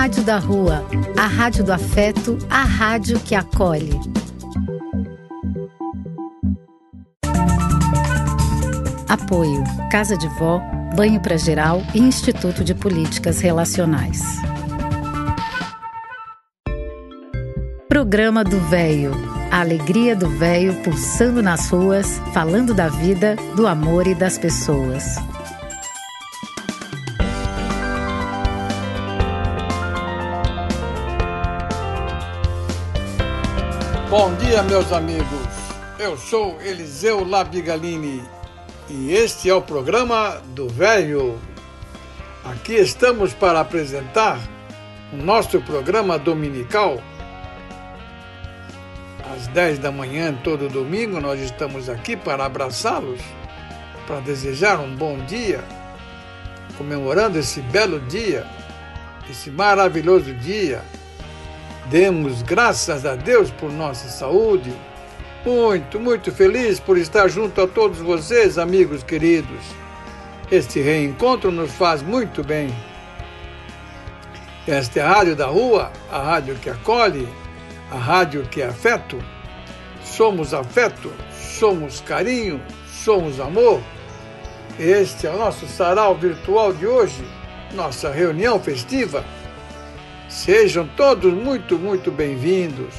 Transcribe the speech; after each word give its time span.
Rádio 0.00 0.22
da 0.22 0.38
Rua, 0.38 0.84
a 1.18 1.26
rádio 1.26 1.64
do 1.64 1.72
afeto, 1.72 2.38
a 2.48 2.62
rádio 2.62 3.18
que 3.18 3.34
acolhe. 3.34 3.90
Apoio: 9.08 9.64
Casa 9.90 10.16
de 10.16 10.28
Vó, 10.38 10.62
Banho 10.94 11.20
para 11.20 11.36
Geral 11.36 11.82
e 11.92 11.98
Instituto 11.98 12.62
de 12.62 12.76
Políticas 12.76 13.40
Relacionais. 13.40 14.22
Programa 17.88 18.44
do 18.44 18.60
Véio. 18.68 19.10
A 19.50 19.58
alegria 19.62 20.14
do 20.14 20.28
véio 20.28 20.74
pulsando 20.84 21.42
nas 21.42 21.70
ruas, 21.70 22.20
falando 22.32 22.72
da 22.72 22.86
vida, 22.86 23.34
do 23.56 23.66
amor 23.66 24.06
e 24.06 24.14
das 24.14 24.38
pessoas. 24.38 25.16
Bom 34.18 34.34
dia, 34.34 34.64
meus 34.64 34.92
amigos. 34.92 35.46
Eu 35.96 36.16
sou 36.16 36.60
Eliseu 36.60 37.24
Labigalini 37.24 38.20
e 38.90 39.12
este 39.12 39.48
é 39.48 39.54
o 39.54 39.62
programa 39.62 40.42
do 40.56 40.68
Velho. 40.68 41.38
Aqui 42.44 42.74
estamos 42.74 43.32
para 43.32 43.60
apresentar 43.60 44.40
o 45.12 45.16
nosso 45.16 45.60
programa 45.60 46.18
dominical. 46.18 47.00
Às 49.36 49.46
10 49.46 49.78
da 49.78 49.92
manhã, 49.92 50.36
todo 50.42 50.68
domingo, 50.68 51.20
nós 51.20 51.40
estamos 51.40 51.88
aqui 51.88 52.16
para 52.16 52.44
abraçá-los, 52.44 53.20
para 54.04 54.18
desejar 54.18 54.80
um 54.80 54.96
bom 54.96 55.16
dia, 55.26 55.62
comemorando 56.76 57.38
esse 57.38 57.60
belo 57.60 58.00
dia, 58.00 58.44
esse 59.30 59.48
maravilhoso 59.48 60.34
dia 60.34 60.82
Demos 61.90 62.42
graças 62.42 63.06
a 63.06 63.14
Deus 63.14 63.50
por 63.50 63.72
nossa 63.72 64.08
saúde. 64.10 64.74
Muito, 65.42 65.98
muito 65.98 66.30
feliz 66.30 66.78
por 66.78 66.98
estar 66.98 67.28
junto 67.28 67.62
a 67.62 67.66
todos 67.66 67.98
vocês, 67.98 68.58
amigos 68.58 69.02
queridos. 69.02 69.64
Este 70.50 70.82
reencontro 70.82 71.50
nos 71.50 71.72
faz 71.72 72.02
muito 72.02 72.44
bem. 72.44 72.68
Esta 74.66 75.00
é 75.00 75.02
a 75.02 75.08
Rádio 75.08 75.34
da 75.34 75.46
Rua, 75.46 75.90
a 76.12 76.18
rádio 76.18 76.56
que 76.56 76.68
acolhe, 76.68 77.26
a 77.90 77.96
rádio 77.96 78.42
que 78.42 78.60
é 78.60 78.66
afeto. 78.66 79.18
Somos 80.04 80.52
afeto, 80.52 81.10
somos 81.32 82.02
carinho, 82.02 82.60
somos 82.86 83.40
amor. 83.40 83.80
Este 84.78 85.26
é 85.26 85.30
o 85.30 85.38
nosso 85.38 85.66
sarau 85.66 86.14
virtual 86.14 86.70
de 86.70 86.86
hoje, 86.86 87.26
nossa 87.74 88.10
reunião 88.10 88.60
festiva 88.60 89.24
Sejam 90.28 90.86
todos 90.94 91.32
muito, 91.32 91.78
muito 91.78 92.12
bem-vindos. 92.12 92.94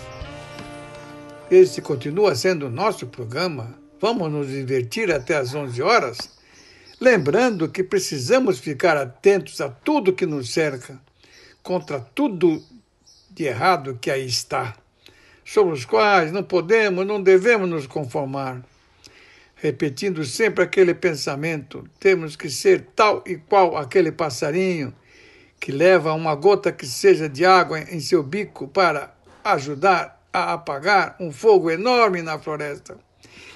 Este 1.52 1.80
continua 1.80 2.34
sendo 2.34 2.66
o 2.66 2.72
nosso 2.72 3.06
programa. 3.06 3.80
Vamos 4.02 4.32
nos 4.32 4.48
divertir 4.48 5.12
até 5.12 5.38
às 5.38 5.54
11 5.54 5.80
horas. 5.80 6.18
Lembrando 7.00 7.70
que 7.70 7.84
precisamos 7.84 8.58
ficar 8.58 8.98
atentos 8.98 9.62
a 9.62 9.70
tudo 9.70 10.14
que 10.14 10.26
nos 10.26 10.52
cerca, 10.52 11.00
contra 11.62 12.00
tudo 12.00 12.64
de 13.30 13.44
errado 13.44 14.00
que 14.02 14.10
aí 14.10 14.26
está, 14.26 14.76
sobre 15.46 15.76
os 15.76 15.86
quais 15.86 16.32
não 16.32 16.42
podemos, 16.42 17.06
não 17.06 17.22
devemos 17.22 17.70
nos 17.70 17.86
conformar. 17.86 18.66
Repetindo 19.56 20.26
sempre 20.26 20.64
aquele 20.64 20.96
pensamento, 20.96 21.88
temos 22.00 22.36
que 22.36 22.50
ser 22.50 22.88
tal 22.96 23.24
e 23.28 23.38
qual 23.38 23.78
aquele 23.78 24.12
passarinho 24.12 24.92
que 25.60 25.72
leva 25.72 26.14
uma 26.14 26.34
gota 26.36 26.72
que 26.72 26.86
seja 26.86 27.28
de 27.28 27.46
água 27.46 27.80
em 27.82 28.00
seu 28.00 28.24
bico 28.24 28.68
para 28.68 29.14
ajudar 29.44 30.24
a 30.32 30.54
apagar 30.54 31.16
um 31.20 31.32
fogo 31.32 31.70
enorme 31.70 32.22
na 32.22 32.40
floresta. 32.40 32.98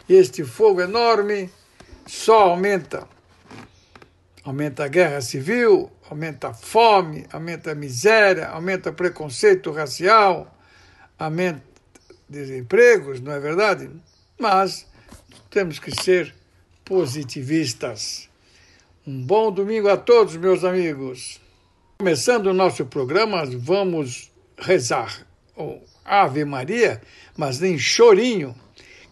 E 0.07 0.13
este 0.15 0.43
fogo 0.43 0.81
enorme 0.81 1.49
só 2.05 2.49
aumenta. 2.49 3.07
Aumenta 4.43 4.83
a 4.83 4.87
guerra 4.89 5.21
civil, 5.21 5.89
aumenta 6.09 6.49
a 6.49 6.53
fome, 6.53 7.25
aumenta 7.31 7.71
a 7.71 7.75
miséria, 7.75 8.47
aumenta 8.47 8.89
o 8.89 8.93
preconceito 8.93 9.71
racial, 9.71 10.53
aumenta 11.17 11.63
desempregos, 12.27 13.21
não 13.21 13.31
é 13.31 13.39
verdade? 13.39 13.89
Mas 14.37 14.85
temos 15.49 15.79
que 15.79 15.91
ser 16.03 16.35
positivistas. 16.83 18.27
Um 19.07 19.21
bom 19.25 19.51
domingo 19.51 19.87
a 19.87 19.95
todos, 19.95 20.35
meus 20.35 20.63
amigos. 20.65 21.42
Começando 22.03 22.47
o 22.47 22.53
nosso 22.53 22.85
programa, 22.85 23.45
vamos 23.45 24.29
rezar 24.57 25.25
o 25.55 25.79
Ave 26.03 26.43
Maria, 26.43 27.01
mas 27.37 27.63
em 27.63 27.79
chorinho. 27.79 28.53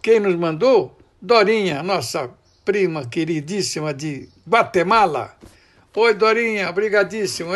Quem 0.02 0.20
nos 0.20 0.36
mandou? 0.36 0.98
Dorinha, 1.18 1.82
nossa 1.82 2.28
prima 2.66 3.06
queridíssima 3.06 3.94
de 3.94 4.28
Guatemala. 4.46 5.34
Oi, 5.96 6.12
Dorinha, 6.12 6.68
obrigadíssimo. 6.68 7.52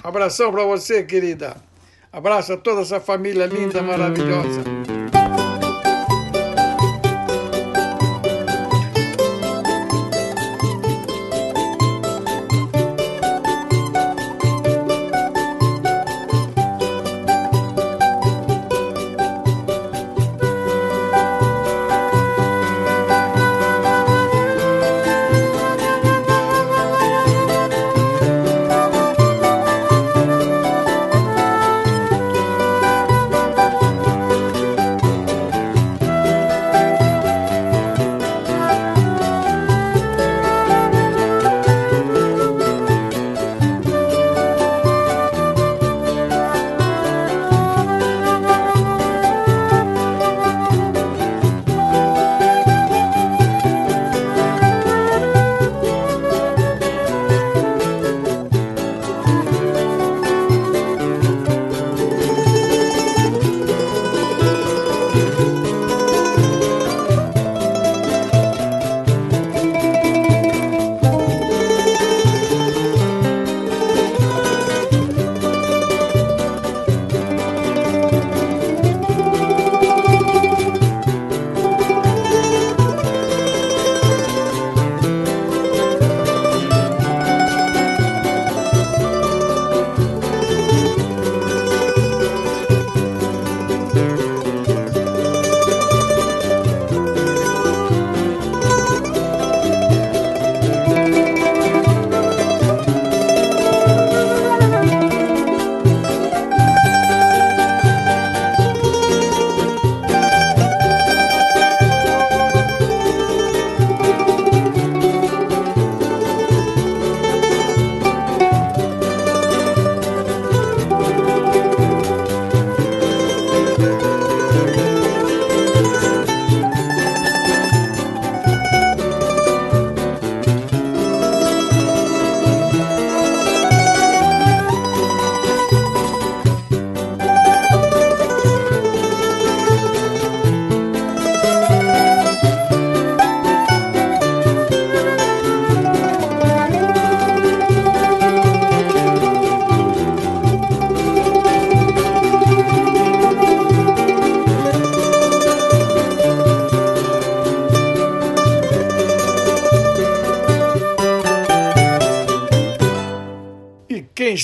Abração 0.00 0.52
para 0.52 0.62
você, 0.62 1.02
querida. 1.02 1.56
Abraço 2.12 2.52
a 2.52 2.56
toda 2.56 2.82
essa 2.82 3.00
família 3.00 3.46
linda, 3.46 3.82
maravilhosa. 3.82 4.62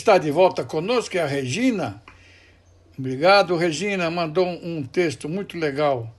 Está 0.04 0.18
de 0.18 0.30
volta 0.30 0.62
conosco 0.62 1.16
é 1.16 1.22
a 1.22 1.26
Regina. 1.26 2.02
Obrigado, 2.98 3.56
Regina. 3.56 4.10
Mandou 4.10 4.46
um 4.46 4.84
texto 4.86 5.30
muito 5.30 5.56
legal. 5.56 6.14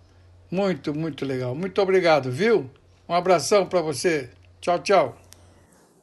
Muito, 0.49 0.91
muito 0.91 1.23
legal. 1.23 1.53
Muito 1.53 1.79
obrigado, 1.79 2.31
viu? 2.31 2.67
Um 3.07 3.13
abração 3.13 3.67
para 3.67 3.83
você. 3.83 4.31
Tchau, 4.59 4.79
tchau. 4.79 5.17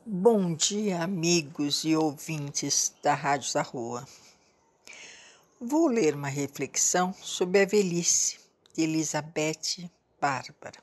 Bom 0.07 0.55
dia, 0.55 1.03
amigos 1.03 1.83
e 1.83 1.97
ouvintes 1.97 2.95
da 3.03 3.15
Rádio 3.15 3.53
da 3.53 3.63
Rua. 3.63 4.07
Vou 5.61 5.89
ler 5.89 6.15
uma 6.15 6.29
reflexão 6.29 7.13
sobre 7.15 7.63
a 7.63 7.67
velhice 7.67 8.39
de 8.77 8.85
Elizabeth 8.85 9.91
Bárbara. 10.21 10.79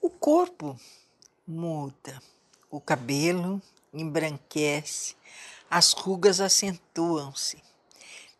O 0.00 0.08
corpo 0.08 0.78
muda, 1.44 2.22
o 2.70 2.80
cabelo 2.80 3.60
embranquece, 3.94 5.16
as 5.70 5.92
rugas 5.92 6.40
acentuam-se. 6.40 7.62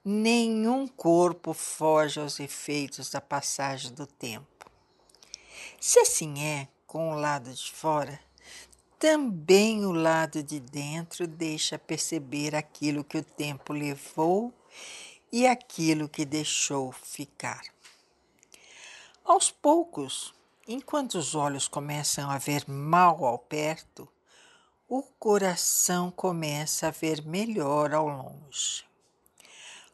Nenhum 0.04 0.86
corpo 0.86 1.54
foge 1.54 2.20
aos 2.20 2.38
efeitos 2.38 3.10
da 3.10 3.20
passagem 3.20 3.92
do 3.92 4.06
tempo. 4.06 4.70
Se 5.80 5.98
assim 5.98 6.42
é 6.42 6.68
com 6.86 7.12
o 7.12 7.14
lado 7.14 7.52
de 7.52 7.72
fora, 7.72 8.20
também 8.98 9.84
o 9.84 9.92
lado 9.92 10.42
de 10.42 10.60
dentro 10.60 11.26
deixa 11.26 11.78
perceber 11.78 12.54
aquilo 12.54 13.04
que 13.04 13.18
o 13.18 13.22
tempo 13.24 13.72
levou 13.72 14.52
e 15.32 15.46
aquilo 15.46 16.08
que 16.08 16.24
deixou 16.24 16.92
ficar. 16.92 17.62
Aos 19.24 19.50
poucos, 19.50 20.34
enquanto 20.68 21.14
os 21.14 21.34
olhos 21.34 21.66
começam 21.66 22.30
a 22.30 22.38
ver 22.38 22.64
mal 22.68 23.24
ao 23.24 23.38
perto, 23.38 24.08
o 24.88 25.02
coração 25.02 26.10
começa 26.10 26.88
a 26.88 26.90
ver 26.90 27.24
melhor 27.24 27.94
ao 27.94 28.06
longe. 28.06 28.84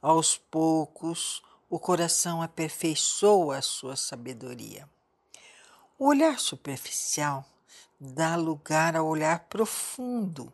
Aos 0.03 0.37
poucos, 0.37 1.43
o 1.69 1.79
coração 1.79 2.43
aperfeiçoa 2.43 3.59
a 3.59 3.63
sua 3.63 3.95
sabedoria. 3.95 4.89
O 5.97 6.07
olhar 6.07 6.41
superficial 6.41 7.45
dá 8.01 8.35
lugar 8.35 8.97
ao 8.97 9.07
olhar 9.07 9.41
profundo, 9.49 10.53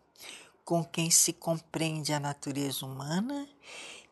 com 0.64 0.84
quem 0.84 1.10
se 1.10 1.32
compreende 1.32 2.12
a 2.12 2.20
natureza 2.20 2.84
humana 2.84 3.48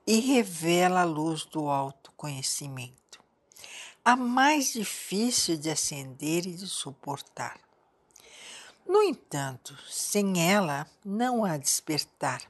e 0.06 0.20
revela 0.20 1.02
a 1.02 1.04
luz 1.04 1.44
do 1.44 1.68
autoconhecimento, 1.68 3.20
a 4.02 4.16
mais 4.16 4.72
difícil 4.72 5.58
de 5.58 5.68
acender 5.68 6.46
e 6.46 6.54
de 6.54 6.66
suportar. 6.66 7.63
No 8.86 9.02
entanto, 9.02 9.76
sem 9.88 10.48
ela 10.50 10.86
não 11.04 11.44
há 11.44 11.56
despertar, 11.56 12.42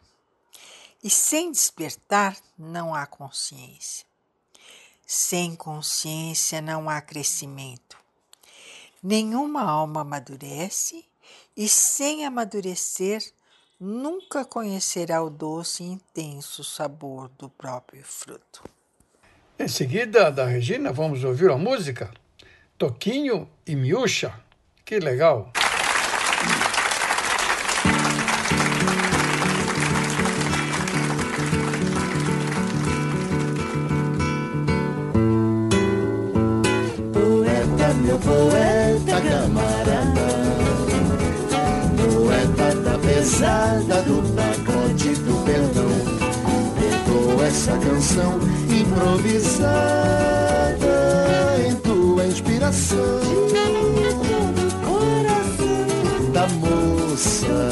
e 1.02 1.08
sem 1.10 1.52
despertar 1.52 2.36
não 2.58 2.94
há 2.94 3.06
consciência. 3.06 4.06
Sem 5.06 5.54
consciência 5.54 6.60
não 6.60 6.88
há 6.88 7.00
crescimento. 7.00 7.96
Nenhuma 9.02 9.62
alma 9.62 10.00
amadurece 10.00 11.04
e, 11.56 11.68
sem 11.68 12.24
amadurecer, 12.24 13.22
nunca 13.78 14.44
conhecerá 14.44 15.22
o 15.22 15.28
doce 15.28 15.82
e 15.82 15.86
intenso 15.86 16.64
sabor 16.64 17.28
do 17.38 17.50
próprio 17.50 18.02
fruto. 18.02 18.64
Em 19.58 19.68
seguida, 19.68 20.32
da 20.32 20.46
Regina, 20.46 20.92
vamos 20.92 21.22
ouvir 21.22 21.50
a 21.50 21.56
música 21.58 22.10
Toquinho 22.76 23.48
e 23.66 23.76
Miúcha. 23.76 24.34
Que 24.84 24.98
legal! 24.98 25.52
Poeta 38.12 39.20
camarada, 39.20 40.28
poeta 41.96 42.74
da 42.82 42.98
pesada 42.98 44.02
do 44.02 44.22
pacote 44.34 45.14
do 45.16 45.44
perdão. 45.44 45.90
Cantou 46.80 47.44
essa 47.44 47.72
canção 47.78 48.38
improvisada 48.68 49.74
em 51.66 51.74
tua 51.76 52.26
inspiração. 52.26 53.20
Da 56.32 56.46
moça 56.48 57.68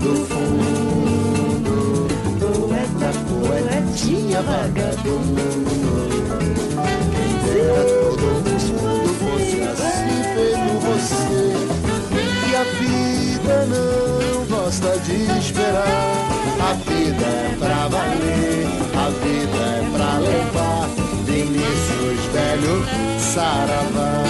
do 0.00 0.14
fundo, 0.26 1.76
poeta, 2.38 3.10
poetinha 3.28 4.40
vagabundo. 4.42 5.67
Gosta 14.68 14.98
de 14.98 15.16
esperar. 15.38 15.88
A 16.60 16.74
vida 16.74 17.24
é 17.24 17.56
pra 17.58 17.88
valer, 17.88 18.66
a 18.94 19.08
vida 19.08 19.60
é 19.64 19.90
pra 19.96 20.18
levar. 20.18 20.88
Vinícius 21.24 22.20
Velho 22.32 22.84
Saravá. 23.18 24.24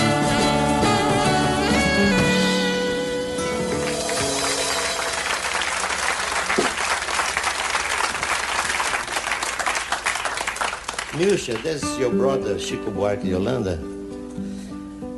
Milcha, 11.14 11.54
this 11.64 11.83
is 11.83 11.99
your 11.99 12.12
brother 12.12 12.61
Chico 12.61 12.92
Buarque 12.92 13.25
de 13.25 13.35
Holanda, 13.35 13.76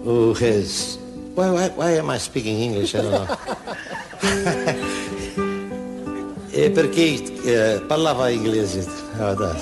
who 0.02 0.32
has 0.32 0.98
Why, 1.34 1.50
why, 1.50 1.68
why 1.68 1.90
am 1.98 2.08
I 2.08 2.18
speaking 2.18 2.58
English? 2.58 2.94
I 2.94 3.02
don't 3.02 3.12
know. 3.12 4.86
é 6.62 6.70
perché 6.70 7.22
eh, 7.44 7.80
parlava 7.86 8.30
inglese. 8.30 8.86
Guarda. 9.16 9.56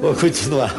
Vou 0.00 0.14
continuar. 0.14 0.72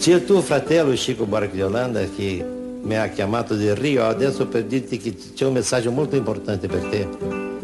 Tinha 0.00 0.20
tuo 0.20 0.42
fratello 0.42 0.92
Chico 0.92 1.26
Holanda 1.28 2.06
che 2.14 2.44
mi 2.82 2.96
ha 2.96 3.08
chiamato 3.08 3.56
di 3.56 3.72
Rio 3.74 4.04
adesso 4.04 4.46
per 4.46 4.64
dirti 4.64 4.98
che 4.98 5.16
c'è 5.34 5.46
un 5.46 5.54
messaggio 5.54 5.90
molto 5.90 6.14
importante 6.14 6.68
per 6.68 6.82
te 6.84 7.08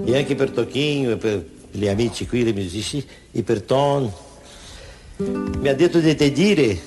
e 0.04 0.16
anche 0.16 0.34
per 0.34 0.50
Tocchino 0.50 1.12
e 1.12 1.16
per 1.16 1.44
gli 1.70 1.86
amici 1.86 2.26
qui, 2.26 2.48
i 2.48 2.52
musicisti 2.52 3.06
e 3.30 3.42
per 3.42 3.62
Ton. 3.62 4.10
Mi 5.18 5.68
ha 5.68 5.74
detto 5.74 6.00
di 6.00 6.14
te 6.16 6.32
dire 6.32 6.80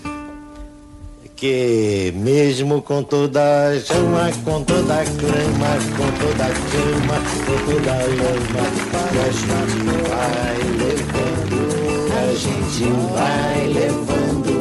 que 1.35 2.13
mesmo 2.15 2.81
com 2.81 3.03
toda 3.03 3.69
a 3.69 3.79
chama, 3.79 4.31
com 4.43 4.63
toda 4.63 5.01
a 5.01 5.05
clama, 5.05 5.77
com 5.97 6.09
toda 6.19 6.45
a 6.45 6.49
com 7.45 7.57
toda 7.65 7.91
a 7.91 8.05
lama, 8.05 8.63
a 8.95 9.29
gente 9.31 9.89
vai 10.09 10.57
levando, 10.77 11.59
a 12.13 12.31
gente 12.35 12.87
vai 13.03 13.57
levando, 13.67 14.53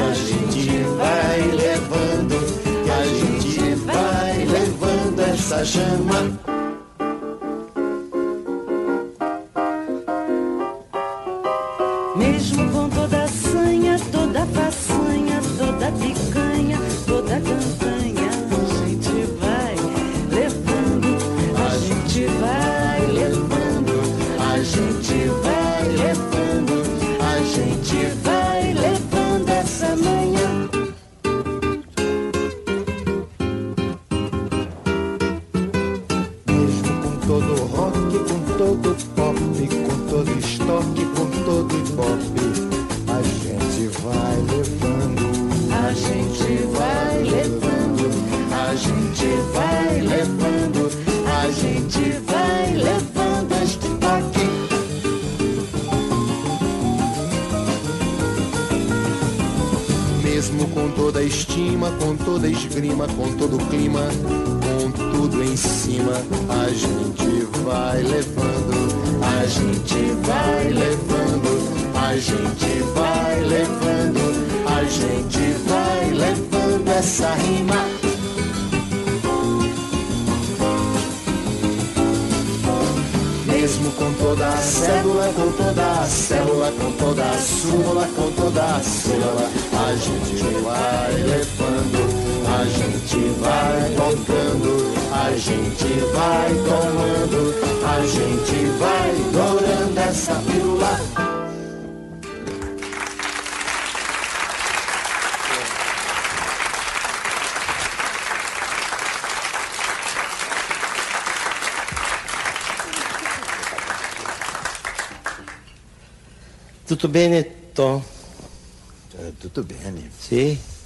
a 0.00 0.14
gente 0.14 0.70
vai 0.96 1.40
levando, 1.56 2.36
a 2.88 3.04
gente 3.04 3.74
vai 3.84 4.36
levando 4.44 5.20
essa 5.20 5.64
chama. 5.64 6.20
Mesmo 12.16 12.69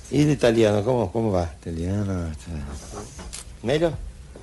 In 0.08 0.28
italiano 0.28 0.82
come, 0.82 1.10
come 1.10 1.30
va? 1.30 1.54
Italiano, 1.60 2.30
cioè, 2.42 2.54
Meglio? 3.60 3.96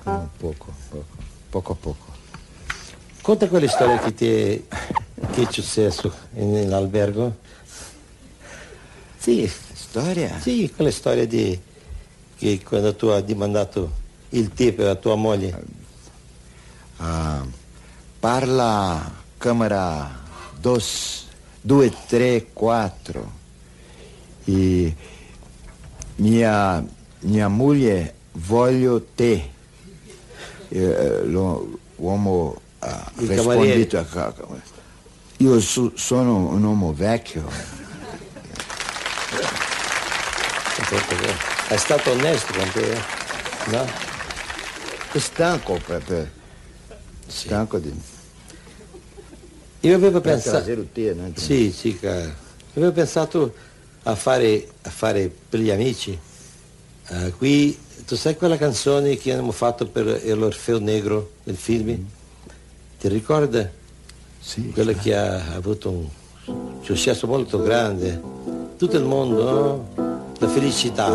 un 0.04 0.28
poco, 0.36 0.72
poco, 0.88 1.16
poco 1.48 1.72
a 1.72 1.76
poco. 1.76 2.06
Conta 3.22 3.46
quella 3.48 3.68
storia 3.68 3.98
che 4.00 4.14
ti 4.14 4.66
che 5.30 5.42
è 5.42 5.46
successo 5.50 6.12
in, 6.34 6.56
in 6.56 6.72
albergo. 6.72 7.36
Sì, 9.16 9.50
Storia? 9.72 10.40
sì, 10.40 10.70
quella 10.74 10.90
storia 10.90 11.26
di 11.26 11.58
che 12.36 12.60
quando 12.64 12.94
tu 12.96 13.06
hai 13.06 13.34
mandato 13.34 13.92
il 14.30 14.52
tè 14.52 14.72
per 14.72 14.86
la 14.86 14.94
tua 14.96 15.14
moglie. 15.14 15.62
Ah, 16.96 17.46
parla 18.18 19.20
Câmara 19.38 20.20
2, 20.58 20.80
2, 21.60 21.92
3, 22.08 22.46
4. 22.52 23.40
E 24.44 24.96
mia, 26.16 26.84
mia 27.20 27.48
moglie 27.48 28.14
voglio 28.32 29.04
te. 29.14 29.50
Eh, 30.68 31.20
l'uomo 31.24 32.60
ha 32.78 33.12
Il 33.18 33.28
rispondito 33.28 33.98
a 33.98 34.04
ca- 34.04 34.34
io 35.38 35.60
so- 35.60 35.92
sono 35.96 36.36
un 36.50 36.62
uomo 36.62 36.92
vecchio. 36.92 37.44
È 41.68 41.76
stato 41.76 42.10
onesto 42.10 42.52
con 42.52 42.70
te, 42.72 42.92
eh? 42.92 43.00
no? 43.70 43.84
È 45.12 45.18
stanco 45.18 45.80
per, 45.84 46.30
stanco 47.26 47.78
di 47.78 47.92
Io 49.80 49.94
avevo 49.96 50.20
pensato... 50.20 50.70
no? 51.14 51.32
Sì, 51.34 51.72
sì, 51.72 51.98
cara. 51.98 52.34
Avevo 52.74 52.92
pensato 52.92 53.54
a 54.04 54.14
fare, 54.14 54.68
a 54.82 54.90
fare 54.90 55.32
per 55.48 55.60
gli 55.60 55.70
amici. 55.70 56.18
Eh, 57.08 57.32
qui, 57.36 57.78
tu 58.06 58.16
sai 58.16 58.36
quella 58.36 58.56
canzone 58.56 59.16
che 59.16 59.32
abbiamo 59.32 59.52
fatto 59.52 59.86
per 59.86 60.22
l'Orfeo 60.24 60.78
Negro 60.78 61.32
del 61.44 61.56
film? 61.56 62.04
Ti 62.98 63.08
ricorda? 63.08 63.70
Sì, 64.38 64.70
Quella 64.70 64.92
che 64.92 65.14
ha 65.14 65.54
avuto 65.54 65.90
un 65.90 66.08
successo 66.82 67.26
molto 67.26 67.60
grande. 67.62 68.20
Tutto 68.76 68.96
il 68.96 69.04
mondo, 69.04 69.50
no? 69.50 70.34
La 70.38 70.48
felicità. 70.48 71.10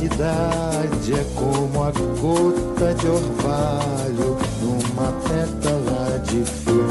Felicidade 0.00 1.12
é 1.12 1.24
como 1.34 1.84
a 1.84 1.90
gota 1.90 2.94
de 2.94 3.06
orvalho 3.06 4.38
numa 4.62 5.12
pétala 5.28 6.18
de 6.20 6.42
flor. 6.42 6.86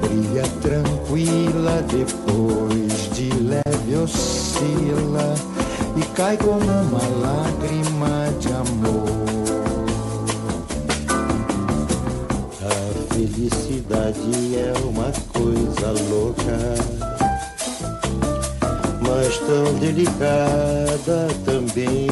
Brilha 0.00 0.44
tranquila 0.62 1.82
depois 1.88 3.10
de 3.14 3.30
leve 3.40 3.96
oscila 3.96 5.34
e 5.96 6.02
cai 6.14 6.36
como 6.36 6.60
uma 6.60 7.02
lágrima 7.20 8.32
de 8.38 8.48
amor. 8.52 9.10
A 12.62 13.14
felicidade 13.14 14.56
é 14.56 14.72
uma 14.86 15.10
coisa 15.32 15.90
louca, 16.10 17.09
mas 19.10 19.38
tão 19.38 19.74
delicada 19.74 21.26
também. 21.44 22.06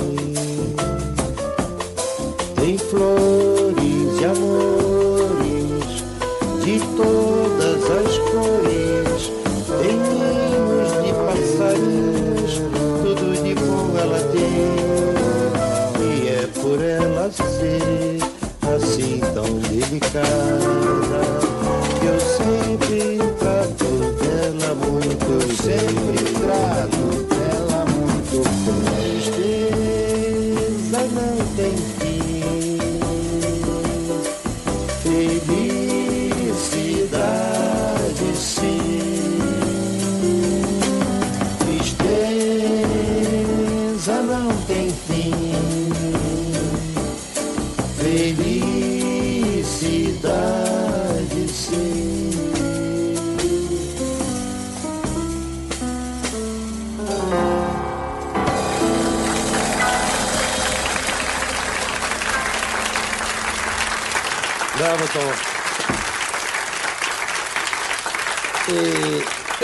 Tem 2.56 2.76
flores 2.76 4.20
e 4.20 4.24
amores 4.24 5.88
de 6.64 6.80
todas 6.96 7.84
as 7.84 8.18
cores, 8.30 9.32
tem 9.80 9.96
ninhos 9.96 10.90
de 11.04 11.12
passarinhos, 11.24 12.52
tudo 13.02 13.26
de 13.44 13.54
bom 13.54 13.86
ela 13.98 14.20
tem. 14.32 14.68
E 16.04 16.28
é 16.28 16.46
por 16.60 16.82
ela 16.82 17.30
ser 17.30 18.18
assim 18.74 19.20
tão 19.34 19.48
delicada 19.60 21.20
que 22.00 22.06
eu 22.06 22.20
sempre 22.20 23.18
trato 23.38 23.88
dela 24.20 24.74
muito 24.74 25.28
Sempre 25.62 26.37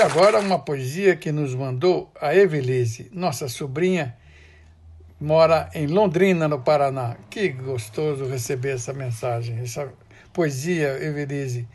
agora 0.05 0.39
uma 0.39 0.59
poesia 0.59 1.17
que 1.17 1.33
nos 1.33 1.55
mandou 1.55 2.13
a 2.21 2.35
Evelise, 2.37 3.11
nossa 3.11 3.49
sobrinha, 3.49 4.15
mora 5.19 5.71
em 5.75 5.87
Londrina, 5.87 6.47
no 6.47 6.61
Paraná. 6.61 7.17
Que 7.31 7.49
gostoso 7.49 8.27
receber 8.27 8.75
essa 8.75 8.93
mensagem, 8.93 9.59
essa 9.61 9.91
poesia, 10.31 11.03
Evelise. 11.03 11.67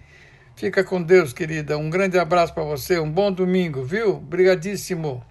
Fica 0.56 0.84
com 0.84 1.02
Deus, 1.02 1.34
querida. 1.34 1.76
Um 1.76 1.90
grande 1.90 2.20
abraço 2.20 2.54
para 2.54 2.64
você, 2.64 3.00
um 3.00 3.12
bom 3.12 3.32
domingo, 3.32 3.84
viu? 3.84 4.18
Obrigadíssimo. 4.18 5.26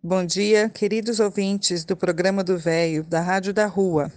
Bom 0.00 0.24
dia, 0.24 0.68
queridos 0.68 1.18
ouvintes 1.18 1.84
do 1.84 1.96
programa 1.96 2.44
do 2.44 2.56
Véio, 2.56 3.02
da 3.02 3.20
Rádio 3.20 3.52
da 3.52 3.66
Rua. 3.66 4.12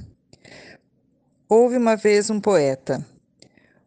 Houve 1.49 1.77
uma 1.77 1.95
vez 1.95 2.29
um 2.29 2.39
poeta. 2.39 3.03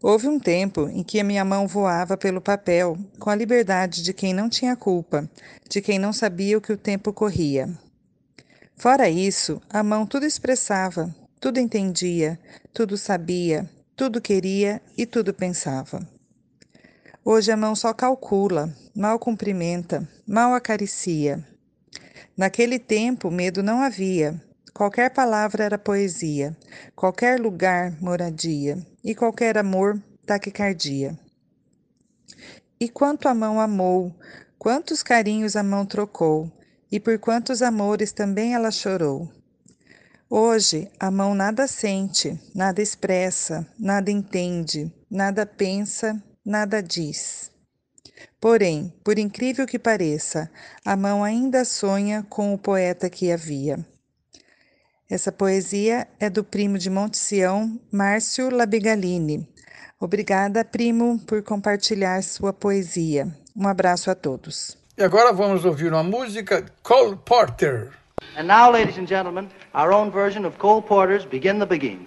Houve 0.06 0.28
um 0.28 0.38
tempo 0.38 0.86
em 0.90 1.02
que 1.02 1.18
a 1.18 1.24
minha 1.24 1.42
mão 1.46 1.66
voava 1.66 2.14
pelo 2.14 2.38
papel, 2.38 2.98
com 3.18 3.30
a 3.30 3.34
liberdade 3.34 4.02
de 4.02 4.12
quem 4.12 4.34
não 4.34 4.50
tinha 4.50 4.76
culpa, 4.76 5.26
de 5.66 5.80
quem 5.80 5.98
não 5.98 6.12
sabia 6.12 6.58
o 6.58 6.60
que 6.60 6.74
o 6.74 6.76
tempo 6.76 7.10
corria. 7.10 7.70
Fora 8.76 9.08
isso, 9.08 9.62
a 9.70 9.82
mão 9.82 10.04
tudo 10.04 10.26
expressava, 10.26 11.08
tudo 11.40 11.58
entendia, 11.58 12.38
tudo 12.70 12.98
sabia, 12.98 13.66
tudo 13.96 14.20
queria 14.20 14.82
e 14.94 15.06
tudo 15.06 15.32
pensava. 15.32 16.06
Hoje 17.24 17.50
a 17.50 17.56
mão 17.56 17.74
só 17.74 17.94
calcula, 17.94 18.70
mal 18.94 19.18
cumprimenta, 19.18 20.06
mal 20.26 20.52
acaricia. 20.52 21.42
Naquele 22.36 22.78
tempo, 22.78 23.30
medo 23.30 23.62
não 23.62 23.80
havia. 23.80 24.38
Qualquer 24.74 25.14
palavra 25.14 25.64
era 25.64 25.78
poesia, 25.78 26.54
qualquer 26.94 27.40
lugar, 27.40 27.96
moradia, 28.02 28.84
e 29.04 29.14
qualquer 29.14 29.58
amor, 29.58 30.02
taquicardia. 30.24 31.18
E 32.80 32.88
quanto 32.88 33.28
a 33.28 33.34
mão 33.34 33.60
amou, 33.60 34.14
quantos 34.58 35.02
carinhos 35.02 35.54
a 35.54 35.62
mão 35.62 35.84
trocou, 35.84 36.50
e 36.90 36.98
por 36.98 37.18
quantos 37.18 37.60
amores 37.60 38.12
também 38.12 38.54
ela 38.54 38.70
chorou. 38.70 39.30
Hoje, 40.30 40.90
a 40.98 41.10
mão 41.10 41.34
nada 41.34 41.66
sente, 41.66 42.40
nada 42.54 42.80
expressa, 42.80 43.66
nada 43.78 44.10
entende, 44.10 44.90
nada 45.10 45.44
pensa, 45.44 46.20
nada 46.44 46.82
diz. 46.82 47.52
Porém, 48.40 48.92
por 49.04 49.18
incrível 49.18 49.66
que 49.66 49.78
pareça, 49.78 50.50
a 50.84 50.96
mão 50.96 51.22
ainda 51.22 51.64
sonha 51.64 52.24
com 52.28 52.54
o 52.54 52.58
poeta 52.58 53.10
que 53.10 53.30
havia. 53.30 53.84
Essa 55.08 55.30
poesia 55.30 56.08
é 56.18 56.30
do 56.30 56.42
primo 56.42 56.78
de 56.78 56.88
Monte 56.88 57.18
Sião, 57.18 57.78
Márcio 57.92 58.48
Labigalini. 58.48 59.46
Obrigada, 60.00 60.64
primo, 60.64 61.18
por 61.26 61.42
compartilhar 61.42 62.22
sua 62.22 62.54
poesia. 62.54 63.28
Um 63.54 63.68
abraço 63.68 64.10
a 64.10 64.14
todos. 64.14 64.78
E 64.96 65.02
agora 65.02 65.30
vamos 65.30 65.66
ouvir 65.66 65.92
uma 65.92 66.02
música 66.02 66.64
Cole 66.82 67.18
Porter. 67.22 67.90
And 68.38 68.44
now, 68.44 68.72
ladies 68.72 68.96
and 68.96 69.06
gentlemen, 69.06 69.50
our 69.74 69.92
own 69.92 70.10
version 70.10 70.46
of 70.46 70.56
Cole 70.56 70.80
Porter's 70.80 71.26
Begin 71.26 71.58
the 71.58 71.66
Begin. 71.66 72.06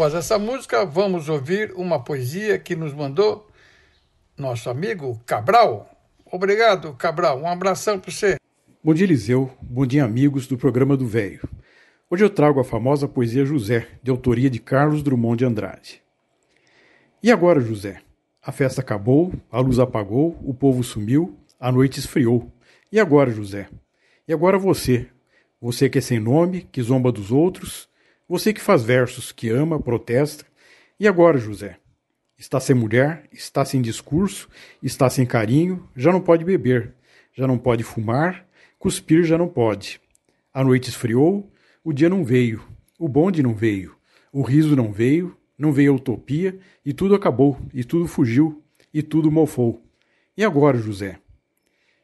Após 0.00 0.14
essa 0.14 0.38
música, 0.38 0.82
vamos 0.86 1.28
ouvir 1.28 1.74
uma 1.76 2.02
poesia 2.02 2.58
que 2.58 2.74
nos 2.74 2.94
mandou 2.94 3.46
nosso 4.34 4.70
amigo 4.70 5.20
Cabral. 5.26 5.90
Obrigado, 6.24 6.94
Cabral. 6.94 7.38
Um 7.38 7.46
abração 7.46 8.00
para 8.00 8.10
você. 8.10 8.36
Bom 8.82 8.94
dia, 8.94 9.04
Eliseu. 9.04 9.50
Bom 9.60 9.84
dia, 9.84 10.02
amigos 10.02 10.46
do 10.46 10.56
programa 10.56 10.96
do 10.96 11.06
Velho. 11.06 11.46
Hoje 12.08 12.24
eu 12.24 12.30
trago 12.30 12.58
a 12.58 12.64
famosa 12.64 13.06
poesia 13.06 13.44
José, 13.44 13.88
de 14.02 14.10
autoria 14.10 14.48
de 14.48 14.58
Carlos 14.58 15.02
Drummond 15.02 15.36
de 15.36 15.44
Andrade. 15.44 16.02
E 17.22 17.30
agora, 17.30 17.60
José? 17.60 18.00
A 18.42 18.50
festa 18.50 18.80
acabou, 18.80 19.34
a 19.52 19.60
luz 19.60 19.78
apagou, 19.78 20.40
o 20.42 20.54
povo 20.54 20.82
sumiu, 20.82 21.36
a 21.60 21.70
noite 21.70 22.00
esfriou. 22.00 22.50
E 22.90 22.98
agora, 22.98 23.30
José? 23.30 23.68
E 24.26 24.32
agora 24.32 24.58
você? 24.58 25.08
Você 25.60 25.90
que 25.90 25.98
é 25.98 26.00
sem 26.00 26.18
nome, 26.18 26.66
que 26.72 26.80
zomba 26.80 27.12
dos 27.12 27.30
outros, 27.30 27.89
você 28.30 28.52
que 28.52 28.60
faz 28.60 28.84
versos, 28.84 29.32
que 29.32 29.48
ama, 29.48 29.80
protesta. 29.80 30.46
E 31.00 31.08
agora, 31.08 31.36
José? 31.36 31.78
Está 32.38 32.60
sem 32.60 32.76
mulher, 32.76 33.28
está 33.32 33.64
sem 33.64 33.82
discurso, 33.82 34.48
está 34.80 35.10
sem 35.10 35.26
carinho, 35.26 35.88
já 35.96 36.12
não 36.12 36.20
pode 36.20 36.44
beber, 36.44 36.94
já 37.34 37.44
não 37.44 37.58
pode 37.58 37.82
fumar, 37.82 38.46
cuspir 38.78 39.24
já 39.24 39.36
não 39.36 39.48
pode. 39.48 40.00
A 40.54 40.62
noite 40.62 40.90
esfriou, 40.90 41.50
o 41.82 41.92
dia 41.92 42.08
não 42.08 42.24
veio, 42.24 42.62
o 43.00 43.08
bonde 43.08 43.42
não 43.42 43.52
veio, 43.52 43.96
o 44.32 44.42
riso 44.42 44.76
não 44.76 44.92
veio, 44.92 45.36
não 45.58 45.72
veio 45.72 45.90
a 45.90 45.96
utopia, 45.96 46.56
e 46.86 46.92
tudo 46.92 47.16
acabou, 47.16 47.58
e 47.74 47.82
tudo 47.82 48.06
fugiu, 48.06 48.62
e 48.94 49.02
tudo 49.02 49.28
mofou. 49.28 49.84
E 50.36 50.44
agora, 50.44 50.78
José? 50.78 51.18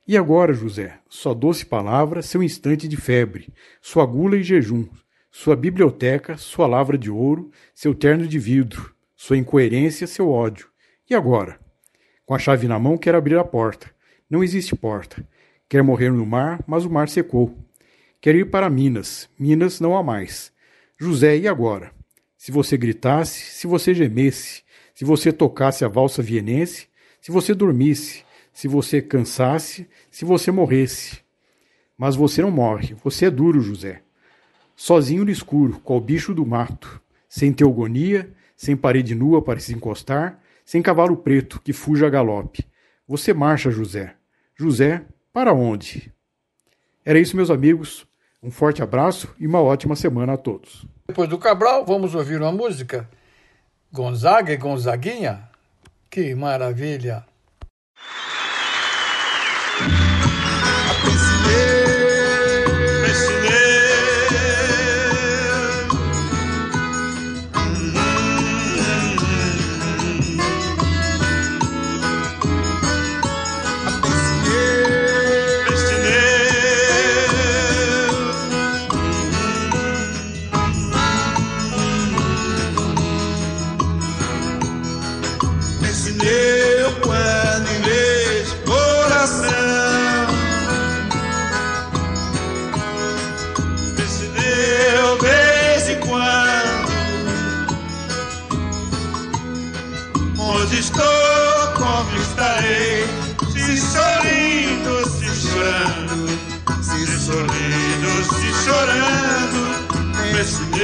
E 0.08 0.16
agora, 0.16 0.52
José, 0.52 0.98
sua 1.08 1.36
doce 1.36 1.64
palavra, 1.64 2.20
seu 2.20 2.42
instante 2.42 2.88
de 2.88 2.96
febre, 2.96 3.48
sua 3.80 4.04
gula 4.04 4.36
e 4.36 4.42
jejum, 4.42 4.88
sua 5.38 5.54
biblioteca, 5.54 6.38
sua 6.38 6.66
lavra 6.66 6.96
de 6.96 7.10
ouro, 7.10 7.50
seu 7.74 7.94
terno 7.94 8.26
de 8.26 8.38
vidro, 8.38 8.94
sua 9.14 9.36
incoerência, 9.36 10.06
seu 10.06 10.30
ódio. 10.30 10.66
E 11.10 11.14
agora? 11.14 11.60
Com 12.24 12.34
a 12.34 12.38
chave 12.38 12.66
na 12.66 12.78
mão, 12.78 12.96
quer 12.96 13.14
abrir 13.14 13.36
a 13.38 13.44
porta. 13.44 13.90
Não 14.30 14.42
existe 14.42 14.74
porta. 14.74 15.28
Quer 15.68 15.82
morrer 15.82 16.10
no 16.10 16.24
mar, 16.24 16.64
mas 16.66 16.86
o 16.86 16.90
mar 16.90 17.06
secou. 17.10 17.54
Quer 18.18 18.34
ir 18.34 18.50
para 18.50 18.70
Minas. 18.70 19.28
Minas 19.38 19.78
não 19.78 19.94
há 19.94 20.02
mais. 20.02 20.50
José, 20.98 21.36
e 21.36 21.46
agora? 21.46 21.92
Se 22.38 22.50
você 22.50 22.78
gritasse, 22.78 23.38
se 23.38 23.66
você 23.66 23.92
gemesse, 23.92 24.62
se 24.94 25.04
você 25.04 25.30
tocasse 25.30 25.84
a 25.84 25.88
valsa 25.88 26.22
vienense, 26.22 26.88
se 27.20 27.30
você 27.30 27.54
dormisse, 27.54 28.24
se 28.54 28.66
você 28.66 29.02
cansasse, 29.02 29.86
se 30.10 30.24
você 30.24 30.50
morresse. 30.50 31.18
Mas 31.96 32.16
você 32.16 32.40
não 32.40 32.50
morre, 32.50 32.96
você 33.04 33.26
é 33.26 33.30
duro, 33.30 33.60
José. 33.60 34.05
Sozinho 34.76 35.24
no 35.24 35.30
escuro, 35.30 35.80
qual 35.82 35.98
bicho 35.98 36.34
do 36.34 36.44
mato, 36.44 37.00
sem 37.28 37.50
teogonia, 37.50 38.30
sem 38.54 38.76
parede 38.76 39.14
nua 39.14 39.40
para 39.40 39.58
se 39.58 39.74
encostar, 39.74 40.38
sem 40.66 40.82
cavalo 40.82 41.16
preto 41.16 41.60
que 41.60 41.72
fuja 41.72 42.06
a 42.06 42.10
galope. 42.10 42.62
Você 43.08 43.32
marcha, 43.32 43.70
José. 43.70 44.14
José, 44.54 45.02
para 45.32 45.54
onde? 45.54 46.12
Era 47.04 47.18
isso, 47.18 47.36
meus 47.36 47.50
amigos. 47.50 48.06
Um 48.42 48.50
forte 48.50 48.82
abraço 48.82 49.34
e 49.38 49.46
uma 49.46 49.62
ótima 49.62 49.96
semana 49.96 50.34
a 50.34 50.36
todos. 50.36 50.86
Depois 51.08 51.28
do 51.28 51.38
Cabral, 51.38 51.86
vamos 51.86 52.14
ouvir 52.14 52.40
uma 52.40 52.52
música. 52.52 53.08
Gonzaga 53.90 54.52
e 54.52 54.56
Gonzaguinha. 54.56 55.48
Que 56.10 56.34
maravilha! 56.34 57.24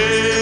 Yeah. 0.02 0.41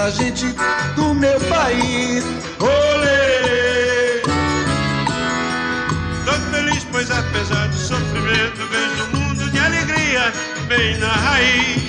Pela 0.00 0.10
gente 0.10 0.46
do 0.96 1.14
meu 1.14 1.38
país. 1.40 2.24
Olê! 2.58 4.22
Tô 6.24 6.32
feliz, 6.50 6.86
pois 6.90 7.10
apesar 7.10 7.68
do 7.68 7.76
sofrimento, 7.76 8.66
vejo 8.70 9.04
um 9.04 9.18
mundo 9.18 9.50
de 9.50 9.58
alegria 9.58 10.32
bem 10.68 10.96
na 10.98 11.08
raiz. 11.08 11.82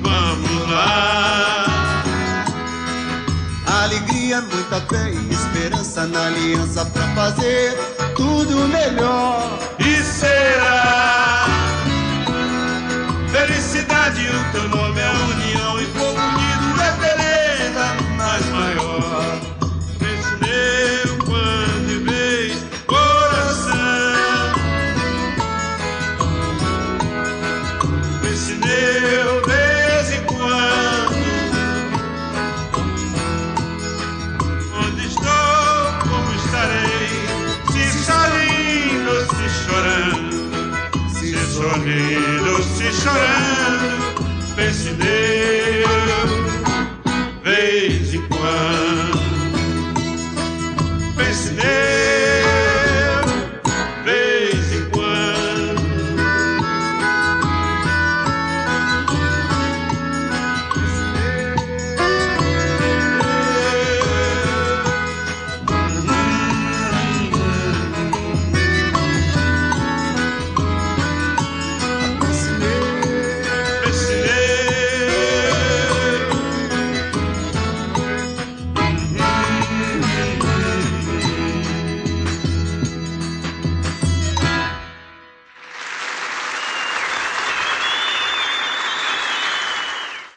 Vamos 0.00 0.70
lá! 0.70 1.64
Alegria, 3.82 4.40
muita 4.42 4.80
fé 4.82 5.10
e 5.10 5.32
esperança 5.32 6.06
na 6.06 6.26
aliança 6.26 6.84
pra 6.86 7.08
fazer 7.14 7.76
tudo 8.14 8.68
melhor. 8.68 9.58
E 9.78 10.02
será 10.02 11.15
felicidade, 13.46 14.28
o 14.28 14.52
teu 14.52 14.68
nome 14.68 15.00
é 15.00 15.10
união 15.10 15.80
e 15.80 15.86
povo 15.86 16.20
unido 16.20 16.82
é 16.82 16.92
beleza 16.92 17.94
mais 18.16 18.44
maior. 18.50 18.85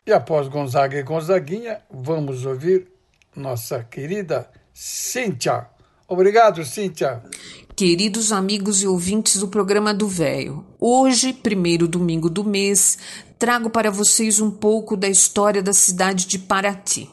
E 0.10 0.12
após 0.12 0.48
Gonzaga 0.48 0.98
e 0.98 1.04
Gonzaguinha, 1.04 1.82
vamos 1.88 2.44
ouvir 2.44 2.88
nossa 3.36 3.84
querida 3.84 4.50
Cíntia. 4.74 5.68
Obrigado, 6.08 6.66
Cíntia. 6.66 7.22
Queridos 7.76 8.32
amigos 8.32 8.82
e 8.82 8.88
ouvintes 8.88 9.38
do 9.38 9.48
programa 9.48 9.94
do 9.94 10.08
Véio, 10.08 10.66
hoje, 10.80 11.32
primeiro 11.32 11.88
domingo 11.88 12.28
do 12.28 12.44
mês, 12.44 12.98
trago 13.38 13.70
para 13.70 13.92
vocês 13.92 14.42
um 14.42 14.50
pouco 14.50 14.98
da 14.98 15.08
história 15.08 15.62
da 15.62 15.74
cidade 15.74 16.26
de 16.26 16.40
Paraty. 16.40 17.08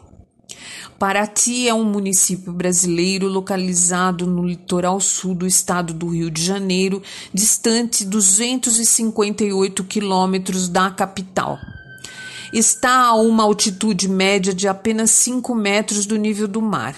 Paraty 0.99 1.69
é 1.69 1.75
um 1.75 1.85
município 1.85 2.51
brasileiro 2.51 3.29
localizado 3.29 4.27
no 4.27 4.43
litoral 4.43 4.99
sul 5.03 5.35
do 5.35 5.47
estado 5.47 5.93
do 5.93 6.09
Rio 6.09 6.31
de 6.31 6.43
Janeiro, 6.43 7.03
distante 7.31 8.07
258 8.07 9.85
quilômetros 9.85 10.67
da 10.67 10.91
capital. 10.91 11.59
Está 12.59 13.03
a 13.03 13.15
uma 13.15 13.43
altitude 13.43 14.09
média 14.09 14.55
de 14.55 14.67
apenas 14.67 15.11
5 15.11 15.55
metros 15.55 16.07
do 16.07 16.17
nível 16.17 16.49
do 16.49 16.63
mar. 16.63 16.97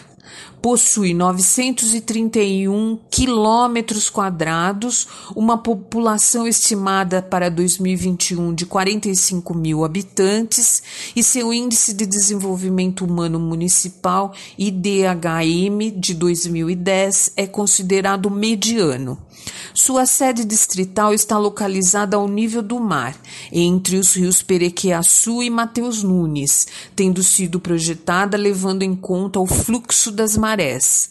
Possui 0.63 1.13
931 1.13 2.97
quilômetros 3.11 4.09
quadrados, 4.09 5.09
uma 5.35 5.59
população 5.59 6.47
estimada 6.47 7.21
para 7.21 7.49
2021 7.51 8.55
de 8.55 8.67
45 8.67 9.53
mil 9.53 9.85
habitantes 9.85 10.81
e 11.17 11.25
seu 11.25 11.53
Índice 11.53 11.93
de 11.93 12.07
Desenvolvimento 12.07 13.05
Humano 13.05 13.41
Municipal, 13.41 14.33
IDHM, 14.57 15.91
de 15.97 16.15
2010 16.15 17.33
é 17.35 17.49
considerado 17.49 18.31
mediano. 18.31 19.19
Sua 19.75 20.07
sede 20.07 20.45
distrital 20.45 21.13
está 21.13 21.39
localizada 21.39 22.17
ao 22.17 22.27
nível 22.29 22.63
do 22.63 22.81
mar, 22.81 23.17
entre 23.53 23.97
os 23.97 24.15
rios 24.15 24.43
Perequiaçu 24.43 25.43
e 25.43 25.51
Mateus 25.51 26.03
Nunes, 26.03 26.67
tendo 26.97 27.23
sido 27.23 27.61
projetada 27.61 28.37
levando 28.37 28.83
em 28.83 28.95
conta 28.95 29.39
o 29.39 29.47
fluxo 29.47 30.11
das 30.11 30.37
marés. 30.37 31.11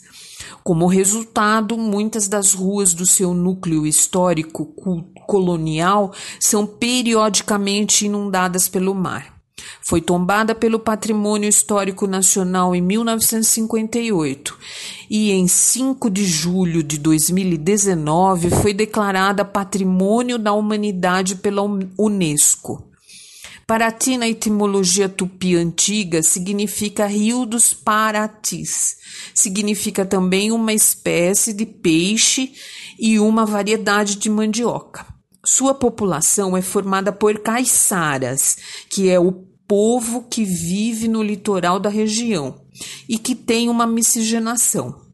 Como 0.63 0.87
resultado, 0.87 1.77
muitas 1.77 2.27
das 2.27 2.53
ruas 2.53 2.93
do 2.93 3.05
seu 3.05 3.33
núcleo 3.33 3.87
histórico 3.87 4.65
colonial 5.25 6.13
são 6.39 6.65
periodicamente 6.65 8.05
inundadas 8.05 8.67
pelo 8.67 8.93
mar. 8.93 9.36
Foi 9.87 10.01
tombada 10.01 10.53
pelo 10.53 10.79
Patrimônio 10.79 11.47
Histórico 11.47 12.07
Nacional 12.07 12.75
em 12.75 12.81
1958 12.81 14.57
e 15.09 15.31
em 15.31 15.47
5 15.47 16.09
de 16.09 16.25
julho 16.25 16.83
de 16.83 16.97
2019 16.97 18.49
foi 18.49 18.73
declarada 18.73 19.45
Patrimônio 19.45 20.37
da 20.37 20.51
Humanidade 20.51 21.37
pela 21.37 21.61
Unesco. 21.97 22.91
Paraty, 23.65 24.17
na 24.17 24.27
etimologia 24.27 25.07
tupi 25.07 25.55
antiga, 25.55 26.21
significa 26.21 27.05
Rio 27.05 27.45
dos 27.45 27.73
Paratis. 27.73 28.97
Significa 29.33 30.05
também 30.05 30.51
uma 30.51 30.73
espécie 30.73 31.53
de 31.53 31.65
peixe 31.65 32.51
e 32.99 33.17
uma 33.21 33.45
variedade 33.45 34.17
de 34.17 34.29
mandioca. 34.29 35.05
Sua 35.45 35.73
população 35.73 36.57
é 36.57 36.61
formada 36.61 37.13
por 37.13 37.39
caiçaras, 37.39 38.57
que 38.89 39.09
é 39.09 39.17
o 39.17 39.47
povo 39.67 40.23
que 40.23 40.43
vive 40.43 41.07
no 41.07 41.21
litoral 41.21 41.79
da 41.79 41.89
região 41.89 42.61
e 43.07 43.17
que 43.17 43.35
tem 43.35 43.69
uma 43.69 43.85
miscigenação. 43.85 45.05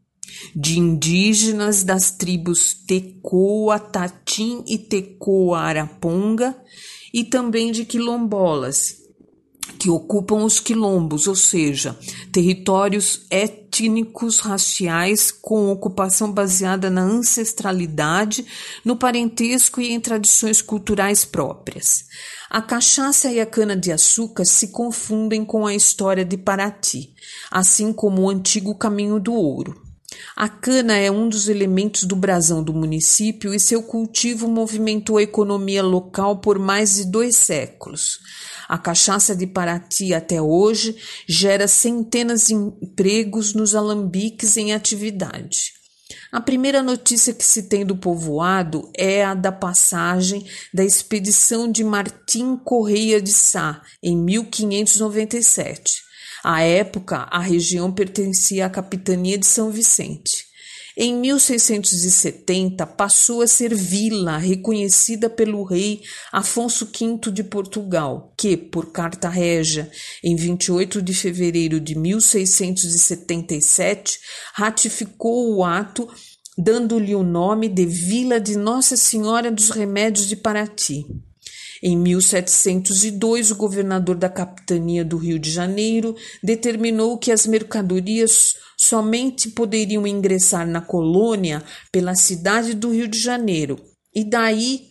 De 0.56 0.78
indígenas 0.78 1.84
das 1.84 2.12
tribos 2.12 2.74
Tecoa, 2.74 3.80
Tatim 3.80 4.64
e 4.68 4.78
Tecoa 4.78 5.60
Araponga 5.60 6.56
e 7.14 7.24
também 7.24 7.72
de 7.72 7.86
quilombolas, 7.86 8.98
que 9.80 9.90
ocupam 9.90 10.44
os 10.44 10.60
quilombos, 10.60 11.28
ou 11.28 11.36
seja, 11.36 11.98
territórios 12.32 13.26
étnicos 13.30 13.63
raciais 14.40 15.32
com 15.32 15.72
ocupação 15.72 16.32
baseada 16.32 16.90
na 16.90 17.02
ancestralidade, 17.02 18.46
no 18.86 18.96
parentesco 18.96 19.82
e 19.82 19.92
em 19.92 20.00
tradições 20.00 20.62
culturais 20.62 21.26
próprias. 21.26 22.06
A 22.50 22.62
cachaça 22.62 23.32
e 23.32 23.40
a 23.40 23.46
cana-de-açúcar 23.46 24.46
se 24.46 24.68
confundem 24.68 25.44
com 25.44 25.66
a 25.66 25.74
história 25.74 26.24
de 26.24 26.38
Paraty, 26.38 27.14
assim 27.50 27.92
como 27.92 28.22
o 28.22 28.30
antigo 28.30 28.76
caminho 28.76 29.20
do 29.20 29.34
ouro. 29.34 29.82
A 30.36 30.48
cana 30.48 30.96
é 30.96 31.12
um 31.12 31.28
dos 31.28 31.48
elementos 31.48 32.04
do 32.04 32.16
brasão 32.16 32.64
do 32.64 32.74
município 32.74 33.54
e 33.54 33.60
seu 33.60 33.84
cultivo 33.84 34.48
movimentou 34.48 35.18
a 35.18 35.24
economia 35.24 35.84
local 35.84 36.38
por 36.38 36.60
mais 36.60 36.96
de 36.96 37.06
dois 37.06 37.36
séculos. 37.36 38.20
A 38.68 38.78
cachaça 38.78 39.36
de 39.36 39.48
Paraty 39.48 40.14
até 40.14 40.42
hoje 40.42 40.96
gera 41.28 41.68
centenas 41.68 42.48
de 42.48 42.54
empregos 42.54 43.54
nos 43.54 43.76
alambiques 43.76 44.58
em 44.58 44.74
atividade. 44.74 45.74
A 46.32 46.42
primeira 46.42 46.82
notícia 46.82 47.34
que 47.34 47.46
se 47.46 47.64
tem 47.64 47.86
do 47.86 47.96
povoado 47.96 48.92
é 48.98 49.24
a 49.24 49.36
da 49.36 49.52
passagem 49.52 50.46
da 50.74 50.84
expedição 50.84 51.72
de 51.72 51.84
Martim 51.84 52.58
Correia 52.58 53.22
de 53.22 53.32
Sá, 53.32 53.82
em 54.02 54.18
1597. 54.18 56.02
À 56.44 56.62
época, 56.62 57.28
a 57.32 57.40
região 57.40 57.92
pertencia 57.92 58.66
à 58.66 58.70
capitania 58.70 59.38
de 59.38 59.46
São 59.46 59.70
Vicente. 59.70 60.53
Em 60.96 61.16
1670, 61.16 62.86
passou 62.86 63.42
a 63.42 63.48
ser 63.48 63.74
vila 63.74 64.38
reconhecida 64.38 65.28
pelo 65.28 65.64
rei 65.64 66.04
Afonso 66.32 66.86
V 66.86 67.32
de 67.32 67.44
Portugal, 67.44 68.32
que, 68.38 68.56
por 68.56 68.92
carta 68.92 69.28
régia, 69.28 69.90
em 70.24 70.36
28 70.36 71.02
de 71.02 71.16
fevereiro 71.16 71.80
de 71.80 71.96
1677, 71.96 74.20
ratificou 74.54 75.56
o 75.56 75.64
ato, 75.64 76.08
dando-lhe 76.56 77.16
o 77.16 77.24
nome 77.24 77.68
de 77.68 77.88
Vila 77.88 78.40
de 78.40 78.56
Nossa 78.56 78.96
Senhora 78.96 79.50
dos 79.50 79.72
Remédios 79.72 80.28
de 80.28 80.36
Paraty. 80.36 81.08
Em 81.82 81.98
1702, 81.98 83.50
o 83.50 83.56
governador 83.56 84.16
da 84.16 84.30
capitania 84.30 85.04
do 85.04 85.18
Rio 85.18 85.40
de 85.40 85.50
Janeiro 85.52 86.16
determinou 86.42 87.18
que 87.18 87.32
as 87.32 87.48
mercadorias 87.48 88.62
somente 88.84 89.50
poderiam 89.50 90.06
ingressar 90.06 90.68
na 90.68 90.82
colônia 90.82 91.64
pela 91.92 92.16
cidade 92.16 92.74
do 92.74 92.92
Rio 92.92 93.08
de 93.08 93.18
Janeiro 93.18 93.80
e 94.14 94.24
daí 94.24 94.90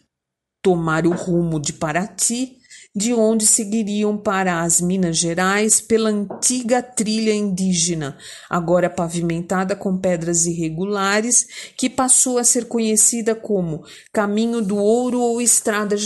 tomar 0.63 1.07
o 1.07 1.11
rumo 1.11 1.61
de 1.61 1.75
Paraty, 1.75 2.57
de 2.95 3.13
onde 3.13 3.47
seguiriam 3.47 4.17
para 4.17 4.63
as 4.63 4.81
Minas 4.81 5.17
Gerais 5.17 5.81
pela 5.81 6.11
antiga 6.11 6.83
trilha 6.83 7.35
indígena, 7.35 8.17
agora 8.49 8.89
pavimentada 8.89 9.75
com 9.75 9.99
pedras 9.99 10.47
irregulares, 10.47 11.47
que 11.77 11.91
passou 11.91 12.39
a 12.39 12.45
ser 12.45 12.67
conhecida 12.67 13.35
como 13.35 13.85
Caminho 14.13 14.63
do 14.63 14.77
Ouro 14.77 15.21
ou 15.21 15.41
Estrada 15.41 15.97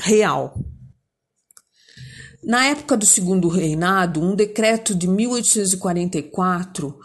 Real. 0.00 0.54
Na 2.46 2.64
época 2.66 2.96
do 2.96 3.04
segundo 3.04 3.48
reinado, 3.48 4.22
um 4.22 4.36
decreto 4.36 4.94
de 4.94 5.08
1844, 5.08 6.96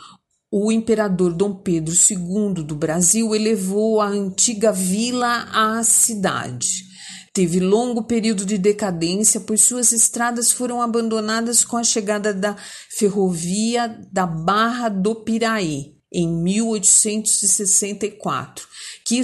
o 0.51 0.69
imperador 0.69 1.33
Dom 1.33 1.55
Pedro 1.55 1.95
II 1.95 2.65
do 2.65 2.75
Brasil 2.75 3.33
elevou 3.33 4.01
a 4.01 4.07
antiga 4.07 4.73
vila 4.73 5.47
à 5.53 5.81
cidade. 5.81 6.91
Teve 7.33 7.61
longo 7.61 8.03
período 8.03 8.45
de 8.45 8.57
decadência, 8.57 9.39
pois 9.39 9.61
suas 9.61 9.93
estradas 9.93 10.51
foram 10.51 10.81
abandonadas 10.81 11.63
com 11.63 11.77
a 11.77 11.83
chegada 11.83 12.33
da 12.33 12.57
ferrovia 12.89 13.97
da 14.11 14.27
Barra 14.27 14.89
do 14.89 15.15
Piraí, 15.15 15.95
em 16.11 16.27
1864, 16.27 18.67
que 19.05 19.21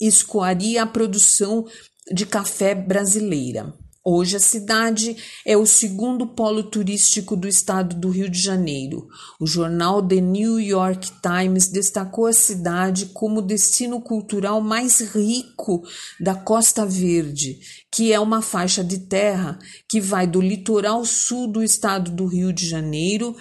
escoaria 0.00 0.84
a 0.84 0.86
produção 0.86 1.66
de 2.12 2.24
café 2.24 2.76
brasileira. 2.76 3.74
Hoje 4.06 4.36
a 4.36 4.40
cidade 4.40 5.16
é 5.46 5.56
o 5.56 5.64
segundo 5.64 6.26
polo 6.26 6.64
turístico 6.64 7.34
do 7.34 7.48
estado 7.48 7.96
do 7.96 8.10
Rio 8.10 8.28
de 8.28 8.38
Janeiro. 8.38 9.08
O 9.40 9.46
jornal 9.46 10.06
The 10.06 10.20
New 10.20 10.60
York 10.60 11.10
Times 11.22 11.68
destacou 11.68 12.26
a 12.26 12.32
cidade 12.34 13.06
como 13.14 13.38
o 13.38 13.42
destino 13.42 14.02
cultural 14.02 14.60
mais 14.60 15.00
rico 15.00 15.82
da 16.20 16.34
Costa 16.34 16.84
Verde, 16.84 17.58
que 17.90 18.12
é 18.12 18.20
uma 18.20 18.42
faixa 18.42 18.84
de 18.84 18.98
terra 18.98 19.58
que 19.88 20.02
vai 20.02 20.26
do 20.26 20.38
litoral 20.38 21.02
sul 21.06 21.50
do 21.50 21.64
estado 21.64 22.10
do 22.10 22.26
Rio 22.26 22.52
de 22.52 22.68
Janeiro 22.68 23.34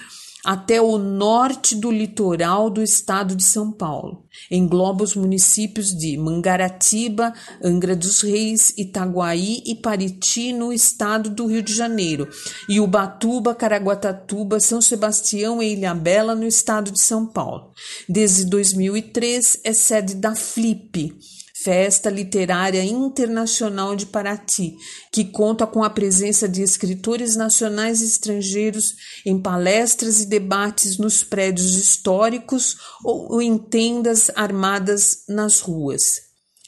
até 0.44 0.82
o 0.82 0.98
norte 0.98 1.76
do 1.76 1.90
litoral 1.90 2.70
do 2.70 2.84
estado 2.84 3.36
de 3.36 3.44
São 3.44 3.72
Paulo. 3.72 4.26
Engloba 4.52 5.04
os 5.04 5.16
municípios 5.16 5.96
de 5.96 6.18
Mangaratiba, 6.18 7.34
Angra 7.64 7.96
dos 7.96 8.22
Reis, 8.22 8.74
Itaguaí 8.78 9.62
e 9.66 9.76
Pariti, 9.76 10.52
no 10.52 10.74
estado 10.74 11.30
do 11.30 11.46
Rio 11.46 11.62
de 11.62 11.74
Janeiro, 11.74 12.28
e 12.68 12.80
Ubatuba, 12.80 13.56
Caraguatatuba, 13.56 14.60
São 14.60 14.82
Sebastião 14.82 15.62
e 15.62 15.74
Ilhabela, 15.74 16.36
no 16.36 16.46
estado 16.46 16.92
de 16.92 17.02
São 17.02 17.26
Paulo. 17.26 17.72
Desde 18.10 18.44
2003 18.46 19.62
é 19.64 19.72
sede 19.72 20.16
da 20.16 20.36
FLIP, 20.36 21.16
Festa 21.63 22.10
Literária 22.10 22.84
Internacional 22.84 23.95
de 23.95 24.06
Paraty, 24.06 24.76
que 25.10 25.23
conta 25.23 25.65
com 25.65 25.82
a 25.82 25.89
presença 25.89 26.45
de 26.45 26.62
escritores 26.62 27.38
nacionais 27.38 28.02
e 28.02 28.06
estrangeiros 28.06 28.95
em 29.26 29.41
palestras 29.41 30.19
e 30.19 30.26
debates 30.26 30.97
nos 30.97 31.23
prédios 31.23 31.78
históricos 31.78 32.76
ou 33.02 33.41
em 33.41 33.58
tendas 33.58 34.30
armadas 34.36 35.23
nas 35.30 35.62
ruas. 35.62 36.19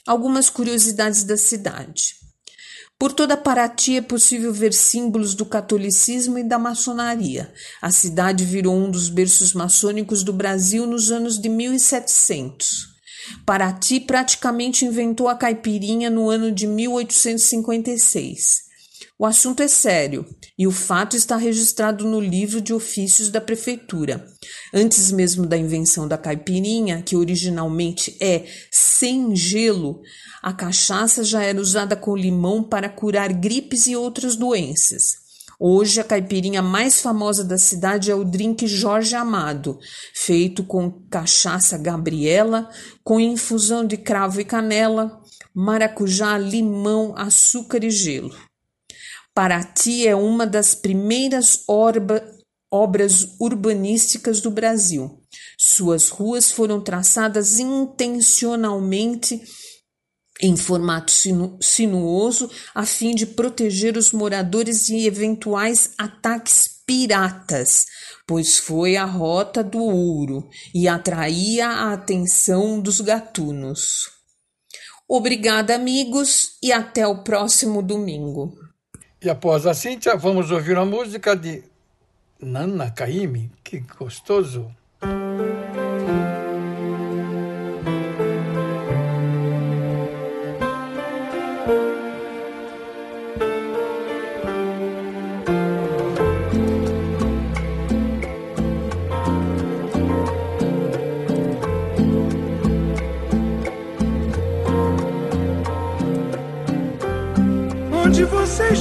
Algumas 0.06 0.48
curiosidades 0.48 1.24
da 1.24 1.36
cidade. 1.36 2.14
Por 2.98 3.12
toda 3.12 3.36
Paraty 3.36 3.98
é 3.98 4.00
possível 4.00 4.50
ver 4.50 4.72
símbolos 4.72 5.34
do 5.34 5.44
catolicismo 5.44 6.38
e 6.38 6.42
da 6.42 6.58
maçonaria. 6.58 7.52
A 7.82 7.90
cidade 7.90 8.46
virou 8.46 8.74
um 8.74 8.90
dos 8.90 9.10
berços 9.10 9.52
maçônicos 9.52 10.22
do 10.22 10.32
Brasil 10.32 10.86
nos 10.86 11.10
anos 11.10 11.38
de 11.38 11.50
1700. 11.50 12.95
Paraty 13.44 14.00
praticamente 14.00 14.84
inventou 14.84 15.28
a 15.28 15.34
caipirinha 15.34 16.10
no 16.10 16.28
ano 16.28 16.52
de 16.52 16.66
1856. 16.66 18.66
O 19.18 19.24
assunto 19.24 19.62
é 19.62 19.68
sério 19.68 20.26
e 20.58 20.66
o 20.66 20.70
fato 20.70 21.16
está 21.16 21.36
registrado 21.36 22.04
no 22.04 22.20
livro 22.20 22.60
de 22.60 22.74
ofícios 22.74 23.30
da 23.30 23.40
prefeitura. 23.40 24.26
Antes 24.74 25.10
mesmo 25.10 25.46
da 25.46 25.56
invenção 25.56 26.06
da 26.06 26.18
caipirinha, 26.18 27.02
que 27.02 27.16
originalmente 27.16 28.14
é 28.20 28.44
sem 28.70 29.34
gelo, 29.34 30.02
a 30.42 30.52
cachaça 30.52 31.24
já 31.24 31.42
era 31.42 31.60
usada 31.60 31.96
com 31.96 32.14
limão 32.14 32.62
para 32.62 32.90
curar 32.90 33.32
gripes 33.32 33.86
e 33.86 33.96
outras 33.96 34.36
doenças. 34.36 35.25
Hoje, 35.58 36.00
a 36.00 36.04
caipirinha 36.04 36.60
mais 36.60 37.00
famosa 37.00 37.42
da 37.42 37.56
cidade 37.56 38.10
é 38.10 38.14
o 38.14 38.24
drink 38.24 38.66
Jorge 38.66 39.16
Amado, 39.16 39.78
feito 40.14 40.62
com 40.62 40.90
cachaça 41.08 41.78
Gabriela, 41.78 42.68
com 43.02 43.18
infusão 43.18 43.86
de 43.86 43.96
cravo 43.96 44.40
e 44.40 44.44
canela, 44.44 45.18
maracujá, 45.54 46.36
limão, 46.36 47.14
açúcar 47.16 47.82
e 47.84 47.90
gelo. 47.90 48.36
Paraty 49.34 50.06
é 50.06 50.14
uma 50.14 50.46
das 50.46 50.74
primeiras 50.74 51.64
orba, 51.66 52.22
obras 52.70 53.36
urbanísticas 53.40 54.42
do 54.42 54.50
Brasil. 54.50 55.22
Suas 55.58 56.10
ruas 56.10 56.50
foram 56.50 56.82
traçadas 56.82 57.58
intencionalmente 57.58 59.42
em 60.40 60.56
formato 60.56 61.10
sinu 61.10 61.58
sinuoso 61.60 62.50
a 62.74 62.84
fim 62.84 63.14
de 63.14 63.26
proteger 63.26 63.96
os 63.96 64.12
moradores 64.12 64.86
de 64.86 65.06
eventuais 65.06 65.92
ataques 65.96 66.76
piratas, 66.86 67.86
pois 68.26 68.58
foi 68.58 68.96
a 68.96 69.04
rota 69.04 69.62
do 69.62 69.82
ouro 69.82 70.48
e 70.74 70.86
atraía 70.86 71.68
a 71.68 71.92
atenção 71.92 72.80
dos 72.80 73.00
gatunos. 73.00 74.10
Obrigada, 75.08 75.74
amigos, 75.74 76.56
e 76.62 76.72
até 76.72 77.06
o 77.06 77.22
próximo 77.22 77.80
domingo. 77.80 78.52
E 79.22 79.30
após 79.30 79.64
a 79.66 79.72
Cíntia, 79.72 80.16
vamos 80.16 80.50
ouvir 80.50 80.76
a 80.76 80.84
música 80.84 81.36
de 81.36 81.62
Nana 82.40 82.90
Caymmi, 82.90 83.50
que 83.62 83.80
gostoso. 83.80 84.70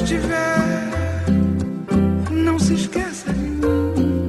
Estiver, 0.05 1.25
não 2.29 2.59
se 2.59 2.75
esqueça 2.75 3.33
de 3.33 3.49
mim. 3.49 4.27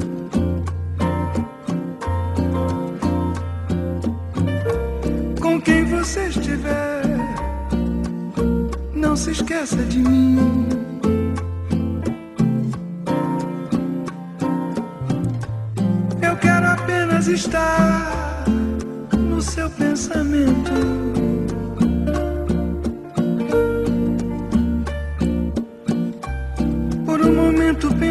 Com 5.38 5.60
quem 5.60 5.84
você 5.84 6.28
estiver, 6.28 7.02
não 8.94 9.14
se 9.14 9.32
esqueça 9.32 9.76
de 9.84 9.98
mim. 9.98 10.66
Eu 16.22 16.36
quero 16.38 16.66
apenas 16.68 17.28
estar 17.28 18.44
no 19.12 19.42
seu 19.42 19.68
pensamento. 19.68 21.05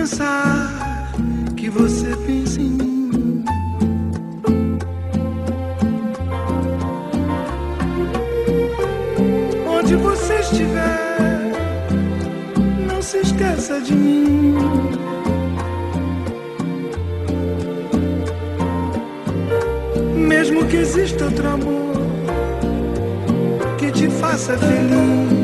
Pensar 0.05 1.11
que 1.57 1.67
você 1.67 2.15
pensa 2.27 2.61
em 2.61 2.69
mim. 2.69 3.43
Onde 9.67 9.95
você 9.95 10.35
estiver, 10.41 11.51
não 12.87 13.01
se 13.01 13.17
esqueça 13.17 13.81
de 13.81 13.95
mim. 13.95 14.55
Mesmo 20.15 20.67
que 20.67 20.77
exista 20.77 21.25
outro 21.25 21.47
amor 21.47 21.95
que 23.79 23.91
te 23.91 24.07
faça 24.11 24.55
feliz. 24.55 25.34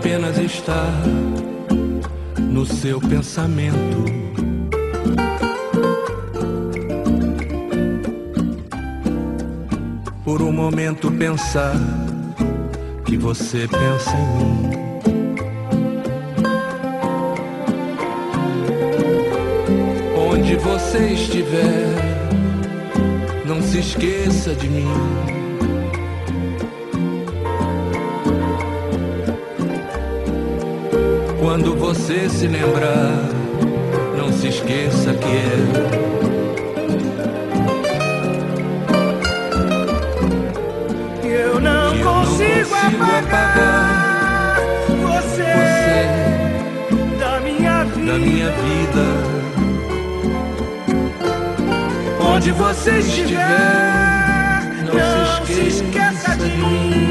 Apenas 0.00 0.38
estar 0.38 0.94
no 2.38 2.64
seu 2.64 2.98
pensamento. 2.98 4.02
Por 10.24 10.40
um 10.40 10.52
momento 10.52 11.12
pensar 11.12 11.74
que 13.04 13.18
você 13.18 13.68
pensa 13.68 14.16
em 14.16 14.38
mim. 14.38 14.70
Onde 20.16 20.56
você 20.56 21.12
estiver, 21.12 21.94
não 23.44 23.60
se 23.60 23.80
esqueça 23.80 24.54
de 24.54 24.66
mim. 24.66 25.39
Quando 31.62 31.76
você 31.76 32.26
se 32.30 32.48
lembrar, 32.48 33.28
não 34.16 34.32
se 34.32 34.48
esqueça 34.48 35.12
que 35.12 35.26
é. 35.26 35.58
Eu 41.22 41.60
não 41.60 41.94
Eu 41.94 42.02
consigo, 42.02 42.70
consigo 42.70 43.04
apagar, 43.04 44.56
você, 45.02 45.52
da 47.18 47.40
minha 47.40 47.84
vida. 47.84 48.12
da 48.12 48.18
minha 48.18 48.50
vida. 48.52 49.04
Onde 52.20 52.52
você 52.52 53.00
estiver, 53.00 53.38
não, 54.86 54.94
não 54.94 55.46
se 55.46 55.60
esqueça 55.68 56.36
de 56.38 56.56
mim. 56.56 57.09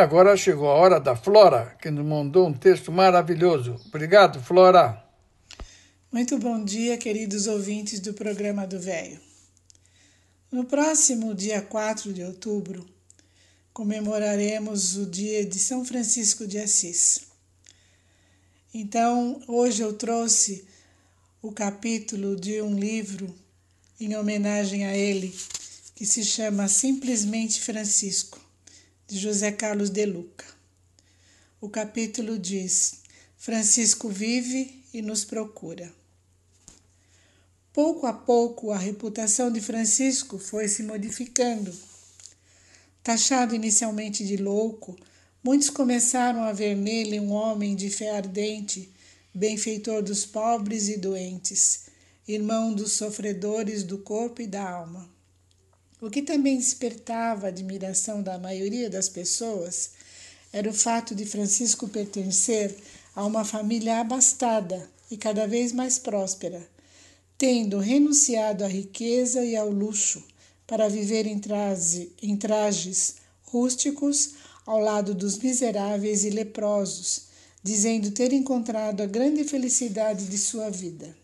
Agora 0.00 0.36
chegou 0.36 0.68
a 0.68 0.74
hora 0.74 0.98
da 0.98 1.14
Flora, 1.14 1.76
que 1.80 1.90
nos 1.90 2.04
mandou 2.04 2.48
um 2.48 2.52
texto 2.52 2.90
maravilhoso. 2.90 3.78
Obrigado, 3.86 4.42
Flora. 4.42 5.04
Muito 6.10 6.38
bom 6.38 6.64
dia, 6.64 6.96
queridos 6.96 7.46
ouvintes 7.46 8.00
do 8.00 8.14
programa 8.14 8.66
do 8.66 8.80
Velho. 8.80 9.20
No 10.50 10.64
próximo 10.64 11.34
dia 11.34 11.60
4 11.62 12.12
de 12.12 12.24
outubro, 12.24 12.84
comemoraremos 13.72 14.96
o 14.96 15.06
dia 15.06 15.44
de 15.44 15.58
São 15.58 15.84
Francisco 15.84 16.46
de 16.46 16.58
Assis. 16.58 17.20
Então, 18.72 19.40
hoje 19.46 19.82
eu 19.82 19.92
trouxe 19.92 20.64
o 21.42 21.52
capítulo 21.52 22.34
de 22.34 22.60
um 22.62 22.74
livro 22.74 23.32
em 24.00 24.16
homenagem 24.16 24.86
a 24.86 24.96
ele, 24.96 25.32
que 25.94 26.06
se 26.06 26.24
chama 26.24 26.66
Simplesmente 26.68 27.60
Francisco, 27.60 28.39
de 29.10 29.18
José 29.18 29.50
Carlos 29.50 29.90
de 29.90 30.06
Luca. 30.06 30.44
O 31.60 31.68
capítulo 31.68 32.38
diz: 32.38 33.00
Francisco 33.36 34.08
vive 34.08 34.84
e 34.94 35.02
nos 35.02 35.24
procura. 35.24 35.92
Pouco 37.72 38.06
a 38.06 38.12
pouco, 38.12 38.70
a 38.70 38.78
reputação 38.78 39.50
de 39.50 39.60
Francisco 39.60 40.38
foi 40.38 40.68
se 40.68 40.84
modificando. 40.84 41.76
Taxado 43.02 43.52
inicialmente 43.52 44.24
de 44.24 44.36
louco, 44.36 44.96
muitos 45.42 45.70
começaram 45.70 46.44
a 46.44 46.52
ver 46.52 46.76
nele 46.76 47.18
um 47.18 47.32
homem 47.32 47.74
de 47.74 47.90
fé 47.90 48.16
ardente, 48.16 48.92
benfeitor 49.34 50.04
dos 50.04 50.24
pobres 50.24 50.88
e 50.88 50.96
doentes, 50.96 51.86
irmão 52.28 52.72
dos 52.72 52.92
sofredores 52.92 53.82
do 53.82 53.98
corpo 53.98 54.40
e 54.40 54.46
da 54.46 54.70
alma. 54.70 55.09
O 56.00 56.08
que 56.08 56.22
também 56.22 56.56
despertava 56.56 57.46
a 57.46 57.48
admiração 57.50 58.22
da 58.22 58.38
maioria 58.38 58.88
das 58.88 59.08
pessoas 59.08 59.90
era 60.50 60.70
o 60.70 60.72
fato 60.72 61.14
de 61.14 61.26
Francisco 61.26 61.88
pertencer 61.88 62.74
a 63.14 63.24
uma 63.26 63.44
família 63.44 64.00
abastada 64.00 64.88
e 65.10 65.16
cada 65.16 65.46
vez 65.46 65.72
mais 65.72 65.98
próspera, 65.98 66.66
tendo 67.36 67.78
renunciado 67.78 68.64
à 68.64 68.66
riqueza 68.66 69.44
e 69.44 69.54
ao 69.54 69.68
luxo 69.70 70.24
para 70.66 70.88
viver 70.88 71.26
em, 71.26 71.38
em 72.22 72.36
trajes 72.36 73.16
rústicos 73.42 74.34
ao 74.64 74.78
lado 74.78 75.14
dos 75.14 75.38
miseráveis 75.38 76.24
e 76.24 76.30
leprosos, 76.30 77.24
dizendo 77.62 78.10
ter 78.10 78.32
encontrado 78.32 79.02
a 79.02 79.06
grande 79.06 79.44
felicidade 79.44 80.26
de 80.26 80.38
sua 80.38 80.70
vida. 80.70 81.14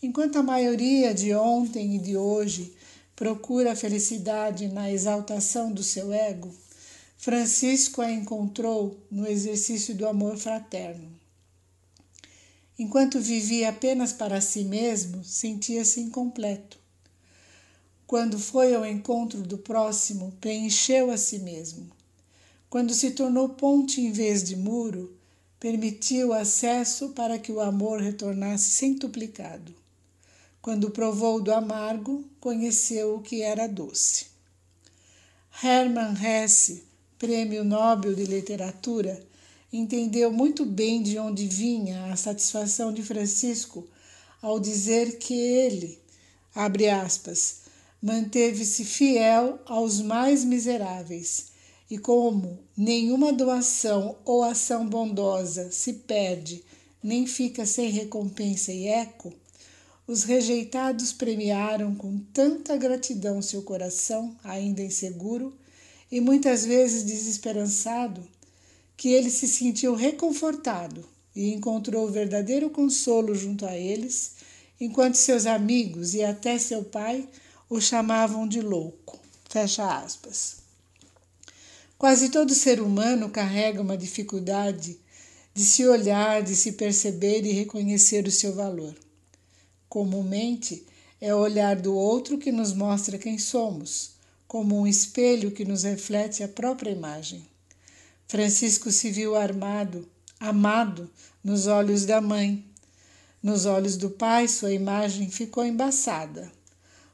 Enquanto 0.00 0.36
a 0.36 0.42
maioria 0.42 1.12
de 1.12 1.34
ontem 1.34 1.96
e 1.96 1.98
de 1.98 2.16
hoje 2.16 2.72
procura 3.16 3.72
a 3.72 3.76
felicidade 3.76 4.68
na 4.68 4.90
exaltação 4.90 5.72
do 5.72 5.82
seu 5.82 6.12
ego, 6.12 6.54
Francisco 7.16 8.02
a 8.02 8.10
encontrou 8.10 8.98
no 9.10 9.26
exercício 9.26 9.94
do 9.94 10.06
amor 10.06 10.36
fraterno. 10.36 11.10
Enquanto 12.78 13.20
vivia 13.20 13.70
apenas 13.70 14.12
para 14.12 14.40
si 14.40 14.64
mesmo, 14.64 15.24
sentia-se 15.24 16.00
incompleto. 16.00 16.76
Quando 18.06 18.38
foi 18.38 18.74
ao 18.74 18.84
encontro 18.84 19.40
do 19.40 19.56
próximo, 19.56 20.36
preencheu 20.40 21.10
a 21.10 21.16
si 21.16 21.38
mesmo. 21.38 21.90
Quando 22.68 22.92
se 22.92 23.12
tornou 23.12 23.48
ponte 23.48 24.00
em 24.00 24.10
vez 24.10 24.42
de 24.42 24.56
muro, 24.56 25.16
permitiu 25.58 26.32
acesso 26.32 27.10
para 27.10 27.38
que 27.38 27.52
o 27.52 27.60
amor 27.60 28.00
retornasse 28.00 28.70
centuplicado. 28.72 29.74
Quando 30.64 30.88
provou 30.88 31.42
do 31.42 31.52
amargo, 31.52 32.24
conheceu 32.40 33.16
o 33.16 33.20
que 33.20 33.42
era 33.42 33.66
doce. 33.66 34.28
Hermann 35.62 36.14
Hesse, 36.14 36.84
Prêmio 37.18 37.62
Nobel 37.62 38.14
de 38.14 38.24
Literatura, 38.24 39.22
entendeu 39.70 40.32
muito 40.32 40.64
bem 40.64 41.02
de 41.02 41.18
onde 41.18 41.46
vinha 41.46 42.06
a 42.10 42.16
satisfação 42.16 42.94
de 42.94 43.02
Francisco 43.02 43.86
ao 44.40 44.58
dizer 44.58 45.18
que 45.18 45.34
ele, 45.34 45.98
abre 46.54 46.88
aspas, 46.88 47.56
manteve-se 48.00 48.86
fiel 48.86 49.60
aos 49.66 50.00
mais 50.00 50.46
miseráveis 50.46 51.48
e 51.90 51.98
como 51.98 52.58
nenhuma 52.74 53.34
doação 53.34 54.16
ou 54.24 54.42
ação 54.42 54.88
bondosa 54.88 55.70
se 55.70 55.92
perde 55.92 56.64
nem 57.02 57.26
fica 57.26 57.66
sem 57.66 57.90
recompensa 57.90 58.72
e 58.72 58.86
eco, 58.86 59.30
os 60.06 60.22
rejeitados 60.24 61.12
premiaram 61.12 61.94
com 61.94 62.18
tanta 62.32 62.76
gratidão 62.76 63.40
seu 63.40 63.62
coração, 63.62 64.36
ainda 64.44 64.82
inseguro 64.82 65.54
e 66.12 66.20
muitas 66.20 66.64
vezes 66.64 67.04
desesperançado, 67.04 68.22
que 68.96 69.08
ele 69.08 69.30
se 69.30 69.48
sentiu 69.48 69.94
reconfortado 69.94 71.04
e 71.34 71.52
encontrou 71.52 72.10
verdadeiro 72.10 72.70
consolo 72.70 73.34
junto 73.34 73.66
a 73.66 73.76
eles, 73.76 74.32
enquanto 74.80 75.16
seus 75.16 75.46
amigos 75.46 76.14
e 76.14 76.22
até 76.22 76.58
seu 76.58 76.84
pai 76.84 77.28
o 77.68 77.80
chamavam 77.80 78.46
de 78.46 78.60
louco. 78.60 79.18
Fecha 79.48 79.98
aspas. 79.98 80.56
Quase 81.96 82.28
todo 82.28 82.54
ser 82.54 82.80
humano 82.80 83.30
carrega 83.30 83.80
uma 83.80 83.96
dificuldade 83.96 84.98
de 85.54 85.64
se 85.64 85.86
olhar, 85.86 86.42
de 86.42 86.54
se 86.54 86.72
perceber 86.72 87.44
e 87.46 87.52
reconhecer 87.52 88.26
o 88.26 88.30
seu 88.30 88.54
valor. 88.54 88.94
Comumente, 89.94 90.84
é 91.20 91.32
o 91.32 91.38
olhar 91.38 91.76
do 91.76 91.94
outro 91.94 92.36
que 92.36 92.50
nos 92.50 92.72
mostra 92.72 93.16
quem 93.16 93.38
somos, 93.38 94.14
como 94.44 94.76
um 94.76 94.88
espelho 94.88 95.52
que 95.52 95.64
nos 95.64 95.84
reflete 95.84 96.42
a 96.42 96.48
própria 96.48 96.90
imagem. 96.90 97.46
Francisco 98.26 98.90
se 98.90 99.12
viu 99.12 99.36
armado, 99.36 100.04
amado 100.40 101.08
nos 101.44 101.68
olhos 101.68 102.04
da 102.04 102.20
mãe. 102.20 102.64
Nos 103.40 103.66
olhos 103.66 103.96
do 103.96 104.10
pai, 104.10 104.48
sua 104.48 104.72
imagem 104.72 105.30
ficou 105.30 105.64
embaçada. 105.64 106.50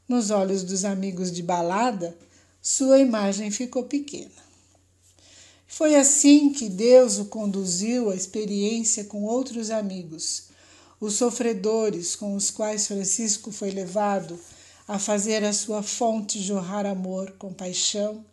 Nos 0.09 0.31
olhos 0.31 0.65
dos 0.65 0.83
amigos 0.83 1.31
de 1.31 1.43
balada, 1.43 2.17
sua 2.63 2.99
imagem 2.99 3.51
ficou 3.51 3.85
pequena. 3.85 4.41
Foi 5.67 5.97
assim 5.97 6.51
que 6.51 6.71
Deus 6.71 7.19
o 7.19 7.27
conduziu 7.27 8.09
à 8.09 8.15
experiência 8.15 9.05
com 9.05 9.25
outros 9.25 9.71
amigos, 9.71 10.49
os 11.01 11.15
sofredores 11.15 12.15
com 12.15 12.37
os 12.37 12.51
quais 12.51 12.87
Francisco 12.87 13.51
foi 13.51 13.71
levado 13.71 14.39
a 14.87 14.99
fazer 14.99 15.43
a 15.45 15.53
sua 15.53 15.83
fonte 15.83 16.43
jorrar 16.43 16.85
amor, 16.85 17.33
compaixão, 17.39 18.25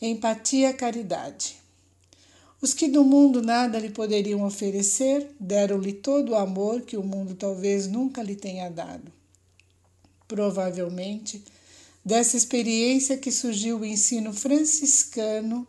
empatia, 0.00 0.72
caridade. 0.72 1.56
Os 2.60 2.74
que 2.74 2.88
do 2.88 3.04
mundo 3.04 3.42
nada 3.42 3.78
lhe 3.78 3.90
poderiam 3.90 4.42
oferecer, 4.42 5.30
deram-lhe 5.38 5.92
todo 5.92 6.30
o 6.30 6.36
amor 6.36 6.82
que 6.82 6.96
o 6.96 7.02
mundo 7.02 7.34
talvez 7.34 7.86
nunca 7.86 8.22
lhe 8.22 8.34
tenha 8.34 8.68
dado. 8.68 9.12
Provavelmente, 10.26 11.44
dessa 12.04 12.36
experiência 12.36 13.16
que 13.16 13.30
surgiu 13.30 13.80
o 13.80 13.84
ensino 13.84 14.32
franciscano 14.32 15.66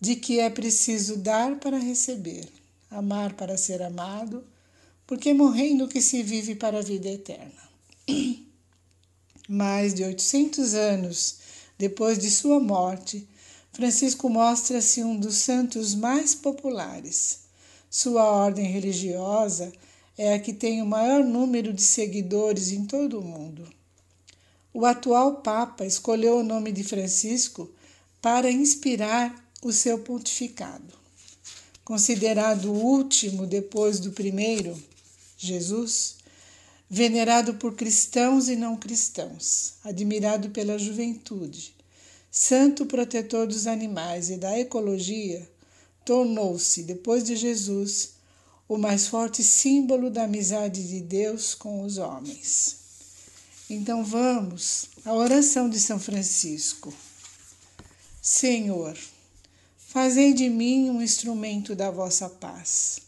de 0.00 0.14
que 0.14 0.38
é 0.38 0.50
preciso 0.50 1.16
dar 1.16 1.56
para 1.56 1.78
receber, 1.78 2.48
amar 2.90 3.34
para 3.34 3.56
ser 3.56 3.82
amado, 3.82 4.44
porque 5.08 5.32
morrendo 5.32 5.88
que 5.88 6.02
se 6.02 6.22
vive 6.22 6.54
para 6.54 6.80
a 6.80 6.82
vida 6.82 7.08
eterna. 7.08 7.62
Mais 9.48 9.94
de 9.94 10.04
800 10.04 10.74
anos 10.74 11.36
depois 11.78 12.18
de 12.18 12.30
sua 12.30 12.60
morte, 12.60 13.26
Francisco 13.72 14.28
mostra-se 14.28 15.02
um 15.02 15.18
dos 15.18 15.36
santos 15.36 15.94
mais 15.94 16.34
populares. 16.34 17.38
Sua 17.88 18.22
ordem 18.22 18.66
religiosa 18.66 19.72
é 20.18 20.34
a 20.34 20.38
que 20.38 20.52
tem 20.52 20.82
o 20.82 20.86
maior 20.86 21.24
número 21.24 21.72
de 21.72 21.82
seguidores 21.82 22.70
em 22.70 22.84
todo 22.84 23.18
o 23.18 23.24
mundo. 23.24 23.66
O 24.74 24.84
atual 24.84 25.36
Papa 25.36 25.86
escolheu 25.86 26.40
o 26.40 26.44
nome 26.44 26.70
de 26.70 26.84
Francisco 26.84 27.70
para 28.20 28.50
inspirar 28.50 29.34
o 29.62 29.72
seu 29.72 30.00
pontificado. 30.00 30.92
Considerado 31.82 32.66
o 32.66 32.76
último 32.76 33.46
depois 33.46 33.98
do 33.98 34.12
primeiro, 34.12 34.78
Jesus, 35.40 36.16
venerado 36.90 37.54
por 37.54 37.76
cristãos 37.76 38.48
e 38.48 38.56
não 38.56 38.76
cristãos, 38.76 39.74
admirado 39.84 40.50
pela 40.50 40.76
juventude, 40.76 41.72
santo 42.28 42.84
protetor 42.84 43.46
dos 43.46 43.68
animais 43.68 44.30
e 44.30 44.36
da 44.36 44.58
ecologia, 44.58 45.48
tornou-se, 46.04 46.82
depois 46.82 47.22
de 47.22 47.36
Jesus, 47.36 48.14
o 48.68 48.76
mais 48.76 49.06
forte 49.06 49.44
símbolo 49.44 50.10
da 50.10 50.24
amizade 50.24 50.86
de 50.88 51.00
Deus 51.00 51.54
com 51.54 51.82
os 51.82 51.98
homens. 51.98 52.76
Então 53.70 54.04
vamos 54.04 54.86
à 55.04 55.14
oração 55.14 55.70
de 55.70 55.78
São 55.78 56.00
Francisco. 56.00 56.92
Senhor, 58.20 58.98
fazei 59.76 60.32
de 60.34 60.48
mim 60.50 60.90
um 60.90 61.00
instrumento 61.00 61.76
da 61.76 61.90
vossa 61.90 62.28
paz. 62.28 63.07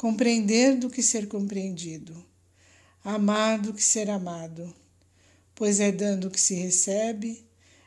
compreender 0.00 0.78
do 0.78 0.88
que 0.88 1.02
ser 1.02 1.28
compreendido, 1.28 2.16
amar 3.04 3.58
do 3.58 3.74
que 3.74 3.84
ser 3.84 4.08
amado, 4.08 4.72
pois 5.54 5.78
é 5.78 5.92
dando 5.92 6.30
que 6.30 6.40
se 6.40 6.54
recebe, 6.54 7.44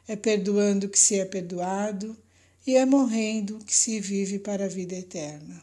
é 0.08 0.16
perdoando 0.16 0.88
que 0.88 1.00
se 1.00 1.20
é 1.20 1.26
perdoado 1.26 2.16
e 2.68 2.78
é 2.78 2.86
morrendo 2.86 3.58
que 3.66 3.76
se 3.76 4.00
vive 4.00 4.38
para 4.38 4.66
a 4.66 4.68
vida 4.68 4.94
eterna. 4.94 5.60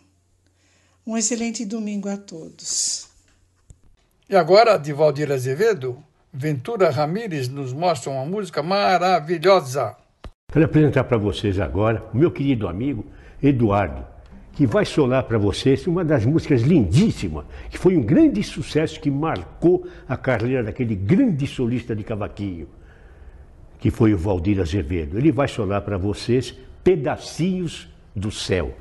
Um 1.06 1.16
excelente 1.16 1.64
domingo 1.64 2.08
a 2.08 2.16
todos. 2.16 3.06
E 4.28 4.34
agora, 4.34 4.76
de 4.76 4.92
Valdir 4.92 5.30
Azevedo, 5.30 6.02
Ventura 6.32 6.90
Ramires 6.90 7.46
nos 7.46 7.72
mostra 7.72 8.10
uma 8.10 8.26
música 8.26 8.60
maravilhosa. 8.60 9.96
Quero 10.52 10.64
apresentar 10.64 11.04
para 11.04 11.16
vocês 11.16 11.60
agora 11.60 12.10
o 12.12 12.16
meu 12.16 12.32
querido 12.32 12.66
amigo 12.66 13.06
Eduardo, 13.40 14.04
que 14.52 14.66
vai 14.66 14.84
solar 14.84 15.22
para 15.24 15.38
vocês 15.38 15.86
uma 15.86 16.04
das 16.04 16.24
músicas 16.24 16.62
lindíssimas, 16.62 17.44
que 17.70 17.78
foi 17.78 17.96
um 17.96 18.02
grande 18.02 18.42
sucesso 18.42 19.00
que 19.00 19.10
marcou 19.10 19.86
a 20.08 20.16
carreira 20.16 20.62
daquele 20.62 20.94
grande 20.94 21.46
solista 21.46 21.94
de 21.94 22.04
cavaquinho, 22.04 22.68
que 23.78 23.90
foi 23.90 24.12
o 24.12 24.18
Valdir 24.18 24.60
Azevedo. 24.60 25.16
Ele 25.16 25.32
vai 25.32 25.48
solar 25.48 25.82
para 25.82 25.96
vocês 25.96 26.54
Pedacinhos 26.82 27.88
do 28.14 28.30
Céu. 28.30 28.74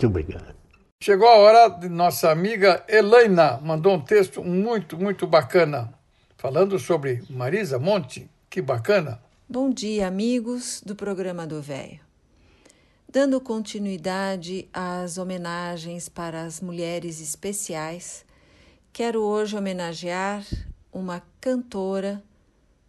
Muito 0.00 0.06
obrigado. 0.06 0.56
Chegou 1.02 1.28
a 1.28 1.36
hora 1.36 1.68
de 1.68 1.86
nossa 1.86 2.30
amiga 2.30 2.82
Elaina 2.88 3.60
mandou 3.60 3.92
um 3.92 4.00
texto 4.00 4.42
muito, 4.42 4.96
muito 4.96 5.26
bacana, 5.26 5.92
falando 6.38 6.78
sobre 6.78 7.22
Marisa 7.28 7.78
Monte. 7.78 8.30
Que 8.48 8.62
bacana. 8.62 9.20
Bom 9.46 9.68
dia, 9.68 10.06
amigos 10.06 10.80
do 10.80 10.96
programa 10.96 11.46
do 11.46 11.60
Véio. 11.60 12.00
Dando 13.06 13.42
continuidade 13.42 14.70
às 14.72 15.18
homenagens 15.18 16.08
para 16.08 16.44
as 16.44 16.62
mulheres 16.62 17.20
especiais, 17.20 18.24
quero 18.94 19.20
hoje 19.20 19.54
homenagear 19.54 20.46
uma 20.90 21.22
cantora, 21.38 22.22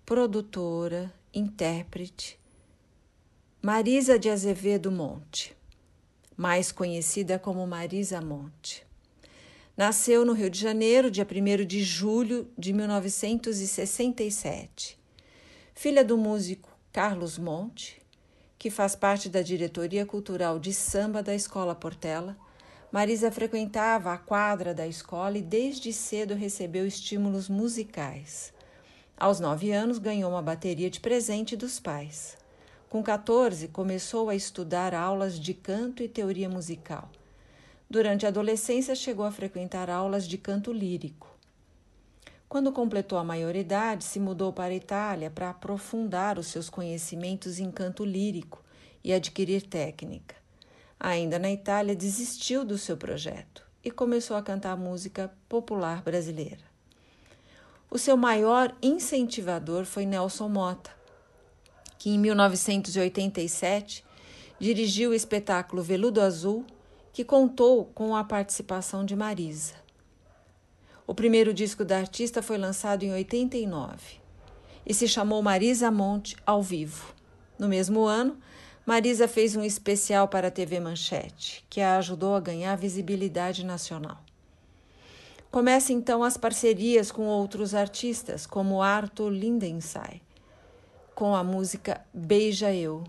produtora, 0.05 1.11
intérprete, 1.33 2.39
Marisa 3.61 4.17
de 4.17 4.29
Azevedo 4.29 4.89
Monte, 4.89 5.53
mais 6.41 6.71
conhecida 6.71 7.37
como 7.37 7.67
Marisa 7.67 8.19
Monte. 8.19 8.83
Nasceu 9.77 10.25
no 10.25 10.33
Rio 10.33 10.49
de 10.49 10.59
Janeiro, 10.59 11.11
dia 11.11 11.23
1 11.23 11.27
de 11.67 11.83
julho 11.83 12.49
de 12.57 12.73
1967. 12.73 14.97
Filha 15.75 16.03
do 16.03 16.17
músico 16.17 16.75
Carlos 16.91 17.37
Monte, 17.37 18.01
que 18.57 18.71
faz 18.71 18.95
parte 18.95 19.29
da 19.29 19.43
diretoria 19.43 20.03
cultural 20.03 20.57
de 20.57 20.73
samba 20.73 21.21
da 21.21 21.35
Escola 21.35 21.75
Portela, 21.75 22.35
Marisa 22.91 23.31
frequentava 23.31 24.11
a 24.11 24.17
quadra 24.17 24.73
da 24.73 24.87
escola 24.87 25.37
e 25.37 25.43
desde 25.43 25.93
cedo 25.93 26.33
recebeu 26.33 26.87
estímulos 26.87 27.49
musicais. 27.49 28.51
Aos 29.15 29.39
nove 29.39 29.71
anos, 29.71 29.99
ganhou 29.99 30.31
uma 30.31 30.41
bateria 30.41 30.89
de 30.89 30.99
presente 30.99 31.55
dos 31.55 31.79
pais. 31.79 32.40
Com 32.91 33.01
14, 33.01 33.69
começou 33.69 34.29
a 34.29 34.35
estudar 34.35 34.93
aulas 34.93 35.39
de 35.39 35.53
canto 35.53 36.03
e 36.03 36.09
teoria 36.09 36.49
musical. 36.49 37.09
Durante 37.89 38.25
a 38.25 38.27
adolescência, 38.27 38.93
chegou 38.95 39.23
a 39.23 39.31
frequentar 39.31 39.89
aulas 39.89 40.27
de 40.27 40.37
canto 40.37 40.73
lírico. 40.73 41.33
Quando 42.49 42.69
completou 42.73 43.17
a 43.17 43.23
maioridade, 43.23 44.03
se 44.03 44.19
mudou 44.19 44.51
para 44.51 44.73
a 44.73 44.75
Itália 44.75 45.31
para 45.31 45.51
aprofundar 45.51 46.37
os 46.37 46.47
seus 46.47 46.69
conhecimentos 46.69 47.59
em 47.59 47.71
canto 47.71 48.03
lírico 48.03 48.61
e 49.01 49.13
adquirir 49.13 49.61
técnica. 49.61 50.35
Ainda 50.99 51.39
na 51.39 51.49
Itália, 51.49 51.95
desistiu 51.95 52.65
do 52.65 52.77
seu 52.77 52.97
projeto 52.97 53.65
e 53.81 53.89
começou 53.89 54.35
a 54.35 54.43
cantar 54.43 54.75
música 54.75 55.31
popular 55.47 56.01
brasileira. 56.01 56.65
O 57.89 57.97
seu 57.97 58.17
maior 58.17 58.75
incentivador 58.81 59.85
foi 59.85 60.05
Nelson 60.05 60.49
Mota, 60.49 61.00
que 62.01 62.09
em 62.09 62.17
1987 62.17 64.03
dirigiu 64.59 65.11
o 65.11 65.13
espetáculo 65.13 65.83
Veludo 65.83 66.19
Azul, 66.19 66.65
que 67.13 67.23
contou 67.23 67.85
com 67.93 68.15
a 68.15 68.23
participação 68.23 69.05
de 69.05 69.15
Marisa. 69.15 69.75
O 71.05 71.13
primeiro 71.13 71.53
disco 71.53 71.85
da 71.85 71.99
artista 71.99 72.41
foi 72.41 72.57
lançado 72.57 73.03
em 73.03 73.13
89 73.13 74.19
e 74.83 74.95
se 74.95 75.07
chamou 75.07 75.43
Marisa 75.43 75.91
Monte 75.91 76.35
ao 76.43 76.63
vivo. 76.63 77.13
No 77.59 77.67
mesmo 77.67 78.05
ano, 78.05 78.35
Marisa 78.83 79.27
fez 79.27 79.55
um 79.55 79.63
especial 79.63 80.27
para 80.27 80.47
a 80.47 80.51
TV 80.51 80.79
Manchete, 80.79 81.63
que 81.69 81.81
a 81.81 81.97
ajudou 81.97 82.33
a 82.33 82.39
ganhar 82.39 82.75
visibilidade 82.77 83.63
nacional. 83.63 84.17
Começa 85.51 85.93
então 85.93 86.23
as 86.23 86.35
parcerias 86.35 87.11
com 87.11 87.27
outros 87.27 87.75
artistas, 87.75 88.47
como 88.47 88.81
Arthur 88.81 89.29
Lindensay, 89.29 90.19
com 91.21 91.35
a 91.35 91.43
música 91.43 92.03
Beija 92.11 92.73
Eu. 92.73 93.03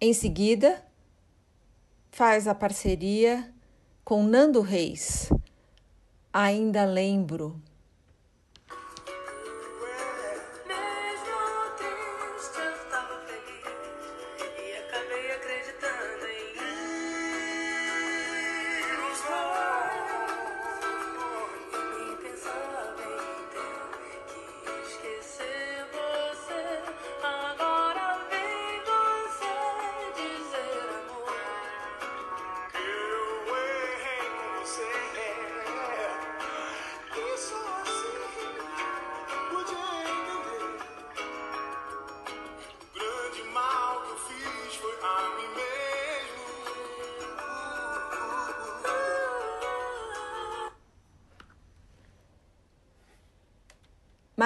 Em 0.00 0.12
seguida, 0.12 0.87
faz 2.18 2.48
a 2.48 2.54
parceria 2.54 3.48
com 4.02 4.24
Nando 4.24 4.60
Reis. 4.60 5.30
Ainda 6.32 6.84
lembro. 6.84 7.62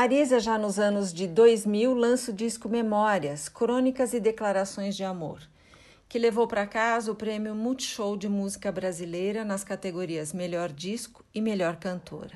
Marisa, 0.02 0.40
já 0.40 0.58
nos 0.58 0.80
anos 0.80 1.14
de 1.14 1.28
2000, 1.28 1.94
lança 1.94 2.32
o 2.32 2.34
disco 2.34 2.68
Memórias, 2.68 3.48
Crônicas 3.48 4.12
e 4.12 4.18
Declarações 4.18 4.96
de 4.96 5.04
Amor, 5.04 5.40
que 6.08 6.18
levou 6.18 6.48
para 6.48 6.66
casa 6.66 7.12
o 7.12 7.14
prêmio 7.14 7.54
Multishow 7.54 8.16
de 8.16 8.28
Música 8.28 8.72
Brasileira 8.72 9.44
nas 9.44 9.62
categorias 9.62 10.32
Melhor 10.32 10.72
Disco 10.72 11.24
e 11.32 11.40
Melhor 11.40 11.76
Cantora. 11.76 12.34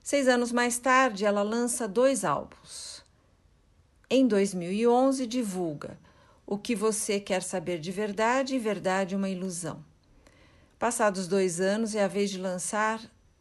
Seis 0.00 0.28
anos 0.28 0.52
mais 0.52 0.78
tarde, 0.78 1.24
ela 1.24 1.42
lança 1.42 1.88
dois 1.88 2.24
álbuns. 2.24 3.02
Em 4.08 4.24
2011, 4.24 5.26
divulga 5.26 5.98
O 6.46 6.56
que 6.56 6.76
Você 6.76 7.18
Quer 7.18 7.42
Saber 7.42 7.80
de 7.80 7.90
Verdade 7.90 8.54
e 8.54 8.60
Verdade 8.60 9.16
Uma 9.16 9.28
Ilusão. 9.28 9.84
Passados 10.78 11.26
dois 11.26 11.60
anos, 11.60 11.96
é 11.96 12.04
a 12.04 12.06
vez 12.06 12.30
de 12.30 12.38
lançar 12.38 13.00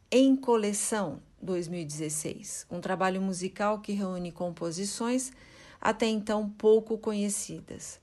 Em 0.10 0.36
Coleção, 0.36 1.22
2016, 1.48 2.68
um 2.70 2.82
trabalho 2.82 3.22
musical 3.22 3.80
que 3.80 3.94
reúne 3.94 4.32
composições 4.32 5.32
até 5.80 6.06
então 6.06 6.50
pouco 6.50 6.98
conhecidas. 6.98 8.00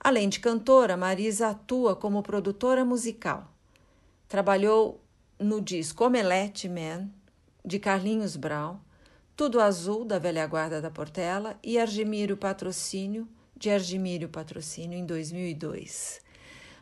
Além 0.00 0.28
de 0.28 0.40
cantora, 0.40 0.96
Marisa 0.96 1.48
atua 1.48 1.94
como 1.94 2.22
produtora 2.22 2.84
musical. 2.84 3.50
Trabalhou 4.28 5.00
no 5.38 5.60
disco 5.60 6.04
Omelette 6.04 6.68
Man, 6.68 7.08
de 7.64 7.78
Carlinhos 7.78 8.36
Brown, 8.36 8.78
Tudo 9.36 9.60
Azul, 9.60 10.04
da 10.04 10.18
Velha 10.18 10.46
Guarda 10.46 10.80
da 10.80 10.90
Portela, 10.90 11.58
e 11.62 11.78
Argemiro 11.78 12.36
Patrocínio, 12.36 13.28
de 13.56 13.70
Argemiro 13.70 14.28
Patrocínio, 14.28 14.98
em 14.98 15.04
2002. 15.04 16.20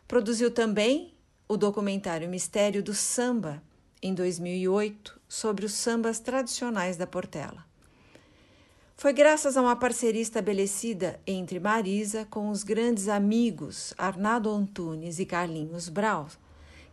Produziu 0.09 0.51
também 0.51 1.15
o 1.49 1.57
documentário 1.57 2.29
Mistério 2.29 2.83
do 2.83 2.95
Samba, 2.95 3.63
em 4.03 4.15
2008, 4.15 5.21
sobre 5.29 5.67
os 5.67 5.73
sambas 5.73 6.19
tradicionais 6.21 6.97
da 6.97 7.07
Portela. 7.07 7.65
Foi 8.97 9.13
graças 9.13 9.57
a 9.57 9.63
uma 9.63 9.77
parceria 9.77 10.23
estabelecida 10.23 11.21
entre 11.27 11.61
Marisa 11.61 12.27
com 12.31 12.49
os 12.51 12.63
grandes 12.63 13.09
amigos 13.09 13.93
Arnaldo 13.99 14.51
Antunes 14.51 15.19
e 15.19 15.27
Carlinhos 15.27 15.89
Brau 15.89 16.29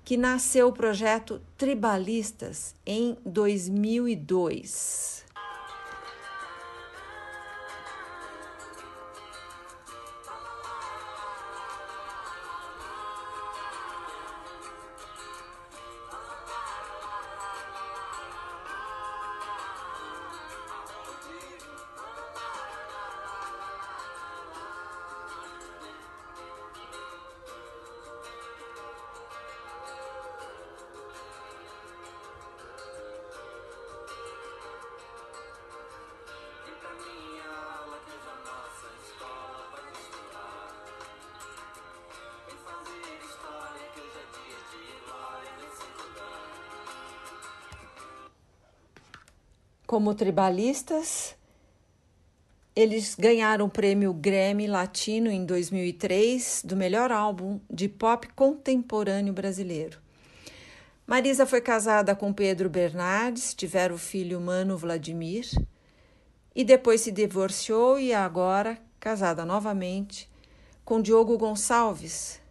que 0.03 0.17
nasceu 0.17 0.67
o 0.67 0.73
projeto 0.73 1.41
Tribalistas 1.57 2.75
em 2.85 3.17
2002. 3.25 5.23
Como 49.93 50.15
tribalistas. 50.15 51.35
Eles 52.75 53.13
ganharam 53.13 53.67
o 53.67 53.69
prêmio 53.69 54.11
Grammy 54.11 54.65
Latino 54.65 55.29
em 55.29 55.45
2003 55.45 56.63
do 56.65 56.75
melhor 56.75 57.11
álbum 57.11 57.59
de 57.69 57.87
pop 57.87 58.27
contemporâneo 58.29 59.31
brasileiro. 59.31 59.99
Marisa 61.05 61.45
foi 61.45 61.61
casada 61.61 62.15
com 62.15 62.33
Pedro 62.33 62.71
Bernardes, 62.71 63.53
tiveram 63.53 63.93
o 63.93 63.99
filho 63.99 64.41
Mano 64.41 64.75
Vladimir 64.75 65.45
e 66.55 66.63
depois 66.63 67.01
se 67.01 67.11
divorciou 67.11 67.99
e 67.99 68.15
agora 68.15 68.79
casada 68.99 69.45
novamente 69.45 70.27
com 70.83 70.99
Diogo 71.03 71.37
Gonçalves 71.37 72.41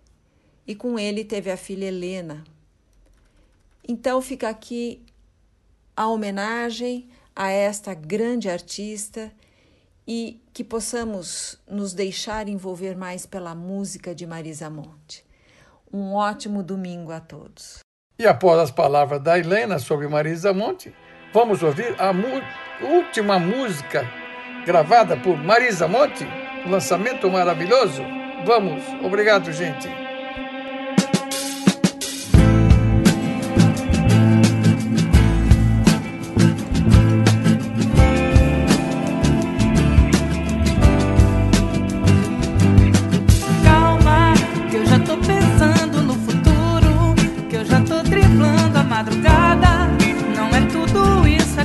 e 0.64 0.76
com 0.76 0.96
ele 0.96 1.24
teve 1.24 1.50
a 1.50 1.56
filha 1.56 1.86
Helena. 1.86 2.44
Então 3.88 4.22
fica 4.22 4.48
aqui 4.48 5.02
a 5.96 6.06
homenagem 6.06 7.10
a 7.34 7.50
esta 7.50 7.94
grande 7.94 8.48
artista 8.48 9.32
e 10.06 10.40
que 10.52 10.64
possamos 10.64 11.60
nos 11.68 11.92
deixar 11.92 12.48
envolver 12.48 12.96
mais 12.96 13.24
pela 13.26 13.54
música 13.54 14.14
de 14.14 14.26
Marisa 14.26 14.68
Monte. 14.68 15.24
Um 15.92 16.14
ótimo 16.14 16.62
domingo 16.62 17.12
a 17.12 17.20
todos. 17.20 17.78
E 18.18 18.26
após 18.26 18.58
as 18.58 18.70
palavras 18.70 19.22
da 19.22 19.38
Helena 19.38 19.78
sobre 19.78 20.08
Marisa 20.08 20.52
Monte, 20.52 20.94
vamos 21.32 21.62
ouvir 21.62 21.94
a 21.98 22.12
última 22.84 23.38
música 23.38 24.04
gravada 24.64 25.16
por 25.16 25.36
Marisa 25.36 25.88
Monte, 25.88 26.24
um 26.66 26.70
lançamento 26.70 27.30
maravilhoso. 27.30 28.02
Vamos, 28.44 28.82
obrigado, 29.04 29.52
gente. 29.52 29.88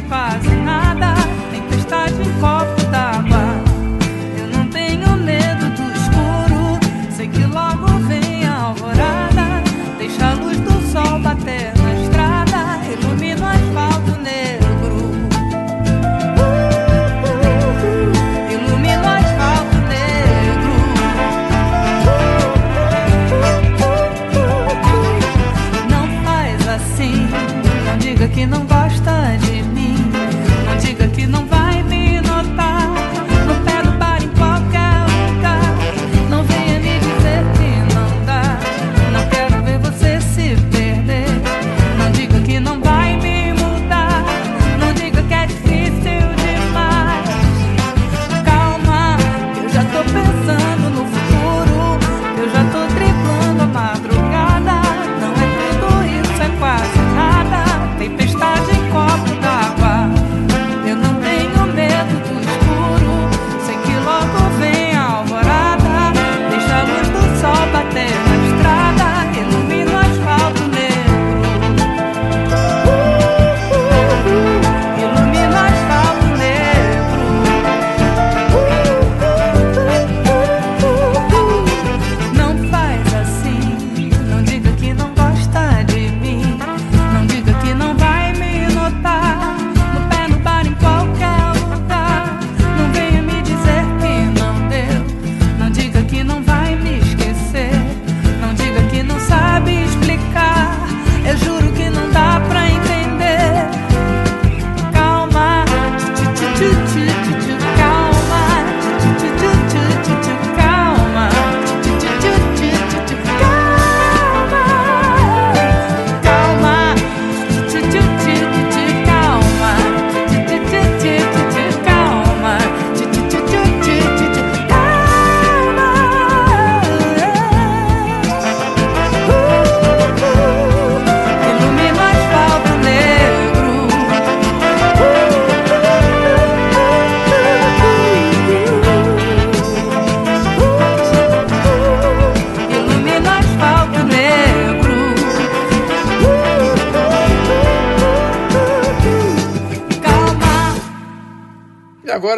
Agora 0.09 0.66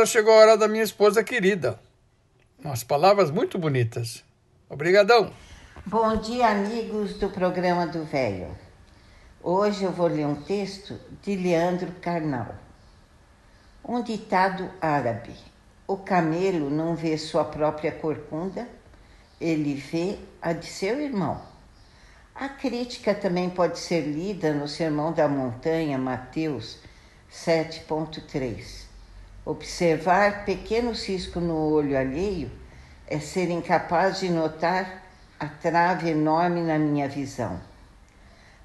chegou 0.10 0.34
a 0.34 0.38
hora 0.38 0.58
da 0.58 0.68
minha 0.68 0.84
esposa 0.84 1.24
querida. 1.24 1.80
Umas 2.58 2.84
palavras 2.84 3.30
muito 3.30 3.60
bonitas. 3.60 4.24
Obrigadão. 4.68 5.32
Bom 5.86 6.18
dia, 6.18 6.48
amigos 6.48 7.14
do 7.20 7.30
programa 7.30 7.86
do 7.86 8.04
Velho. 8.06 8.58
Hoje 9.42 9.84
eu 9.84 9.92
vou 9.92 10.08
ler 10.08 10.26
um 10.26 10.42
texto 10.42 11.00
de 11.22 11.36
Leandro 11.36 11.92
Carnal. 12.02 12.56
Um 13.88 14.02
ditado 14.02 14.70
árabe. 14.82 15.36
O 15.88 15.96
camelo 15.96 16.72
não 16.72 16.96
vê 16.96 17.16
sua 17.16 17.46
própria 17.46 17.92
corcunda, 17.92 18.68
ele 19.40 19.76
vê 19.76 20.18
a 20.42 20.54
de 20.54 20.66
seu 20.66 21.00
irmão. 21.00 21.40
A 22.34 22.50
crítica 22.50 23.14
também 23.14 23.50
pode 23.50 23.78
ser 23.78 24.02
lida 24.02 24.54
no 24.54 24.68
Sermão 24.68 25.14
da 25.14 25.28
Montanha, 25.28 25.98
Mateus 25.98 26.80
7.3. 27.32 28.79
Observar 29.50 30.46
pequeno 30.46 30.94
cisco 30.94 31.40
no 31.40 31.56
olho 31.56 31.98
alheio 31.98 32.52
é 33.08 33.20
ser 33.20 33.50
incapaz 33.50 34.20
de 34.20 34.30
notar 34.30 35.04
a 35.40 35.48
trave 35.48 36.12
enorme 36.12 36.62
na 36.62 36.78
minha 36.78 37.10
visão. 37.10 37.60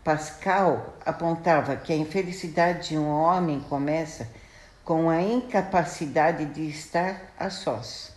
Pascal 0.05 0.95
apontava 1.07 1.75
que 1.75 1.91
a 1.91 1.97
infelicidade 1.97 2.91
de 2.91 2.99
um 2.99 3.09
homem 3.09 3.61
começa 3.61 4.29
com 4.85 5.09
a 5.09 5.23
incapacidade 5.23 6.45
de 6.45 6.69
estar 6.69 7.33
a 7.39 7.49
sós. 7.49 8.13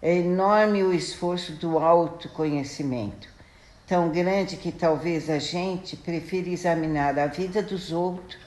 É 0.00 0.14
enorme 0.14 0.84
o 0.84 0.94
esforço 0.94 1.50
do 1.54 1.80
autoconhecimento, 1.80 3.26
tão 3.88 4.08
grande 4.08 4.56
que 4.56 4.70
talvez 4.70 5.28
a 5.28 5.40
gente 5.40 5.96
prefira 5.96 6.48
examinar 6.48 7.18
a 7.18 7.26
vida 7.26 7.60
dos 7.60 7.90
outros 7.90 8.41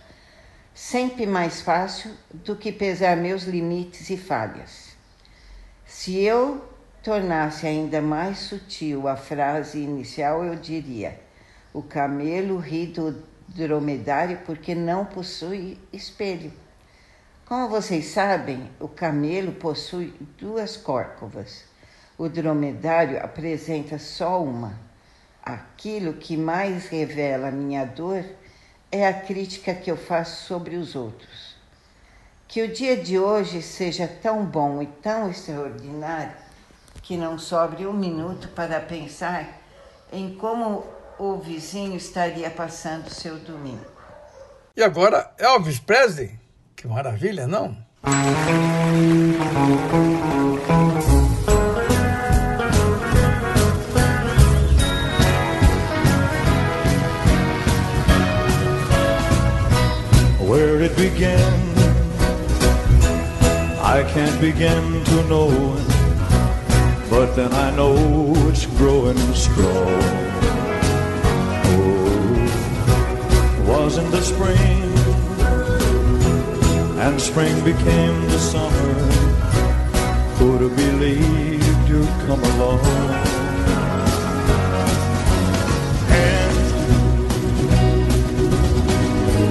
sempre 0.76 1.26
mais 1.26 1.61
fácil 1.61 2.11
do 2.34 2.53
que 2.53 2.69
pesar 2.69 3.15
meus 3.15 3.43
limites 3.43 4.09
e 4.09 4.17
falhas. 4.17 4.93
Se 5.86 6.19
eu 6.19 6.63
tornasse 7.01 7.65
ainda 7.65 8.01
mais 8.01 8.39
sutil 8.39 9.07
a 9.07 9.15
frase 9.15 9.80
inicial, 9.80 10.43
eu 10.43 10.55
diria: 10.55 11.17
o 11.73 11.82
camelo 11.82 12.57
ri 12.57 12.88
do 12.88 13.23
dromedário 13.47 14.39
porque 14.45 14.76
não 14.76 15.05
possui 15.05 15.80
espelho. 15.93 16.51
Como 17.45 17.69
vocês 17.69 18.07
sabem, 18.07 18.69
o 18.80 18.88
camelo 18.88 19.53
possui 19.53 20.13
duas 20.38 20.76
córcovas. 20.76 21.63
O 22.17 22.28
dromedário 22.28 23.23
apresenta 23.23 23.97
só 23.97 24.43
uma. 24.43 24.78
Aquilo 25.43 26.13
que 26.13 26.36
mais 26.36 26.88
revela 26.88 27.51
minha 27.51 27.86
dor 27.86 28.26
é 28.92 29.08
a 29.08 29.14
crítica 29.14 29.74
que 29.74 29.90
eu 29.90 29.98
faço 29.98 30.46
sobre 30.46 30.76
os 30.76 30.96
outros. 30.96 31.56
Que 32.48 32.62
o 32.64 32.72
dia 32.72 32.96
de 32.96 33.20
hoje 33.20 33.62
seja 33.62 34.08
tão 34.08 34.46
bom 34.46 34.82
e 34.82 34.88
tão 34.88 35.30
extraordinário 35.30 36.34
que 37.02 37.18
não 37.18 37.38
sobre 37.38 37.86
um 37.86 37.94
minuto 37.94 38.48
para 38.50 38.80
pensar 38.80 39.62
em 40.12 40.36
como 40.36 40.86
o 41.20 41.38
vizinho 41.38 41.96
estaria 41.96 42.50
passando 42.50 43.10
seu 43.10 43.38
domingo. 43.38 43.86
E 44.76 44.84
agora, 44.84 45.34
Elvis 45.38 45.80
Presley? 45.80 46.40
Que 46.76 46.88
maravilha, 46.88 47.48
não? 47.48 47.78
Began, 61.12 61.53
I 63.80 64.03
can't 64.12 64.41
begin 64.41 65.03
to 65.03 65.24
know, 65.30 65.51
but 67.12 67.36
then 67.36 67.53
I 67.53 67.70
know 67.76 67.95
it's 68.49 68.66
growing 68.66 69.18
strong. 69.36 70.01
Oh, 71.74 72.06
was 73.68 73.99
in 73.99 74.10
the 74.10 74.22
spring 74.22 74.82
and 76.97 77.22
spring 77.22 77.56
became 77.64 78.22
the 78.34 78.39
summer. 78.39 78.93
Could 80.38 80.62
have 80.62 80.76
believed 80.76 81.88
you'd 81.88 82.08
come 82.26 82.43
along. 82.43 83.26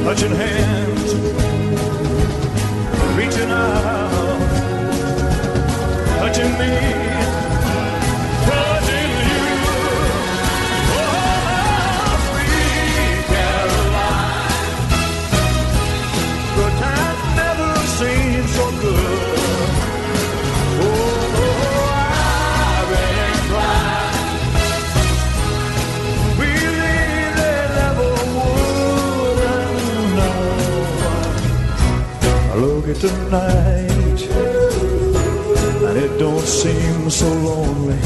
Touching 0.05 0.37
hands, 0.37 0.94
now 3.55 4.39
touching 6.19 6.59
me. 6.59 7.04
I 32.95 32.99
tonight, 32.99 34.23
and 35.89 35.97
it 35.99 36.19
don't 36.19 36.47
seem 36.47 37.11
so 37.11 37.27
lonely. 37.27 37.99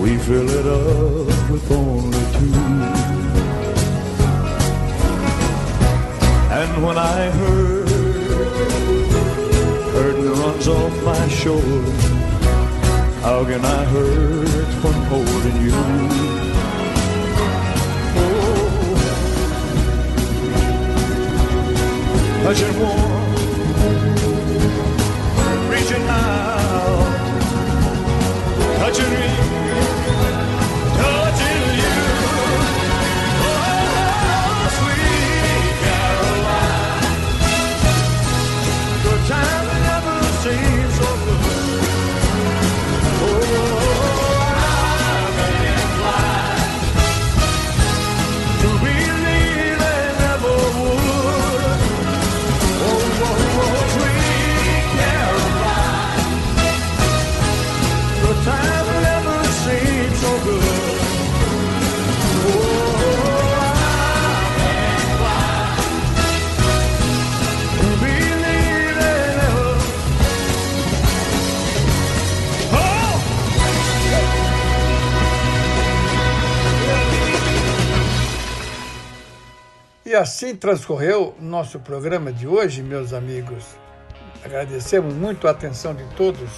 We 0.00 0.18
fill 0.18 0.48
it 0.48 0.66
up 0.66 1.50
with 1.50 1.70
only 1.70 2.18
two. 2.36 2.52
And 6.52 6.84
when 6.84 6.98
I 6.98 7.30
hurt, 7.30 7.86
burden 9.92 10.30
runs 10.32 10.68
off 10.68 11.04
my 11.04 11.28
shoulder. 11.28 11.92
How 13.22 13.44
can 13.44 13.64
I 13.64 13.84
hurt 13.84 14.68
when 14.82 15.02
holding 15.10 15.62
you? 15.62 15.72
Oh, 18.14 18.62
touching 22.44 22.78
warm, 22.80 23.11
imaginary 28.94 29.61
E 80.12 80.14
assim 80.14 80.54
transcorreu 80.54 81.34
nosso 81.40 81.80
programa 81.80 82.30
de 82.30 82.46
hoje, 82.46 82.82
meus 82.82 83.14
amigos. 83.14 83.64
Agradecemos 84.44 85.14
muito 85.14 85.48
a 85.48 85.52
atenção 85.52 85.94
de 85.94 86.04
todos, 86.16 86.50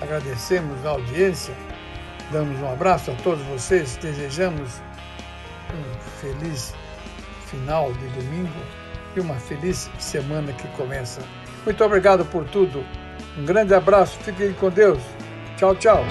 agradecemos 0.00 0.86
a 0.86 0.92
audiência, 0.92 1.52
damos 2.32 2.58
um 2.58 2.72
abraço 2.72 3.10
a 3.10 3.14
todos 3.16 3.44
vocês, 3.48 3.98
desejamos 3.98 4.80
um 5.74 6.22
feliz 6.22 6.72
final 7.44 7.92
de 7.92 8.08
domingo 8.18 8.62
e 9.14 9.20
uma 9.20 9.34
feliz 9.34 9.90
semana 9.98 10.50
que 10.54 10.66
começa. 10.68 11.20
Muito 11.66 11.84
obrigado 11.84 12.24
por 12.24 12.48
tudo. 12.48 12.82
Um 13.36 13.44
grande 13.44 13.74
abraço, 13.74 14.16
fiquem 14.20 14.54
com 14.54 14.70
Deus. 14.70 15.02
Tchau, 15.58 15.76
tchau. 15.76 16.02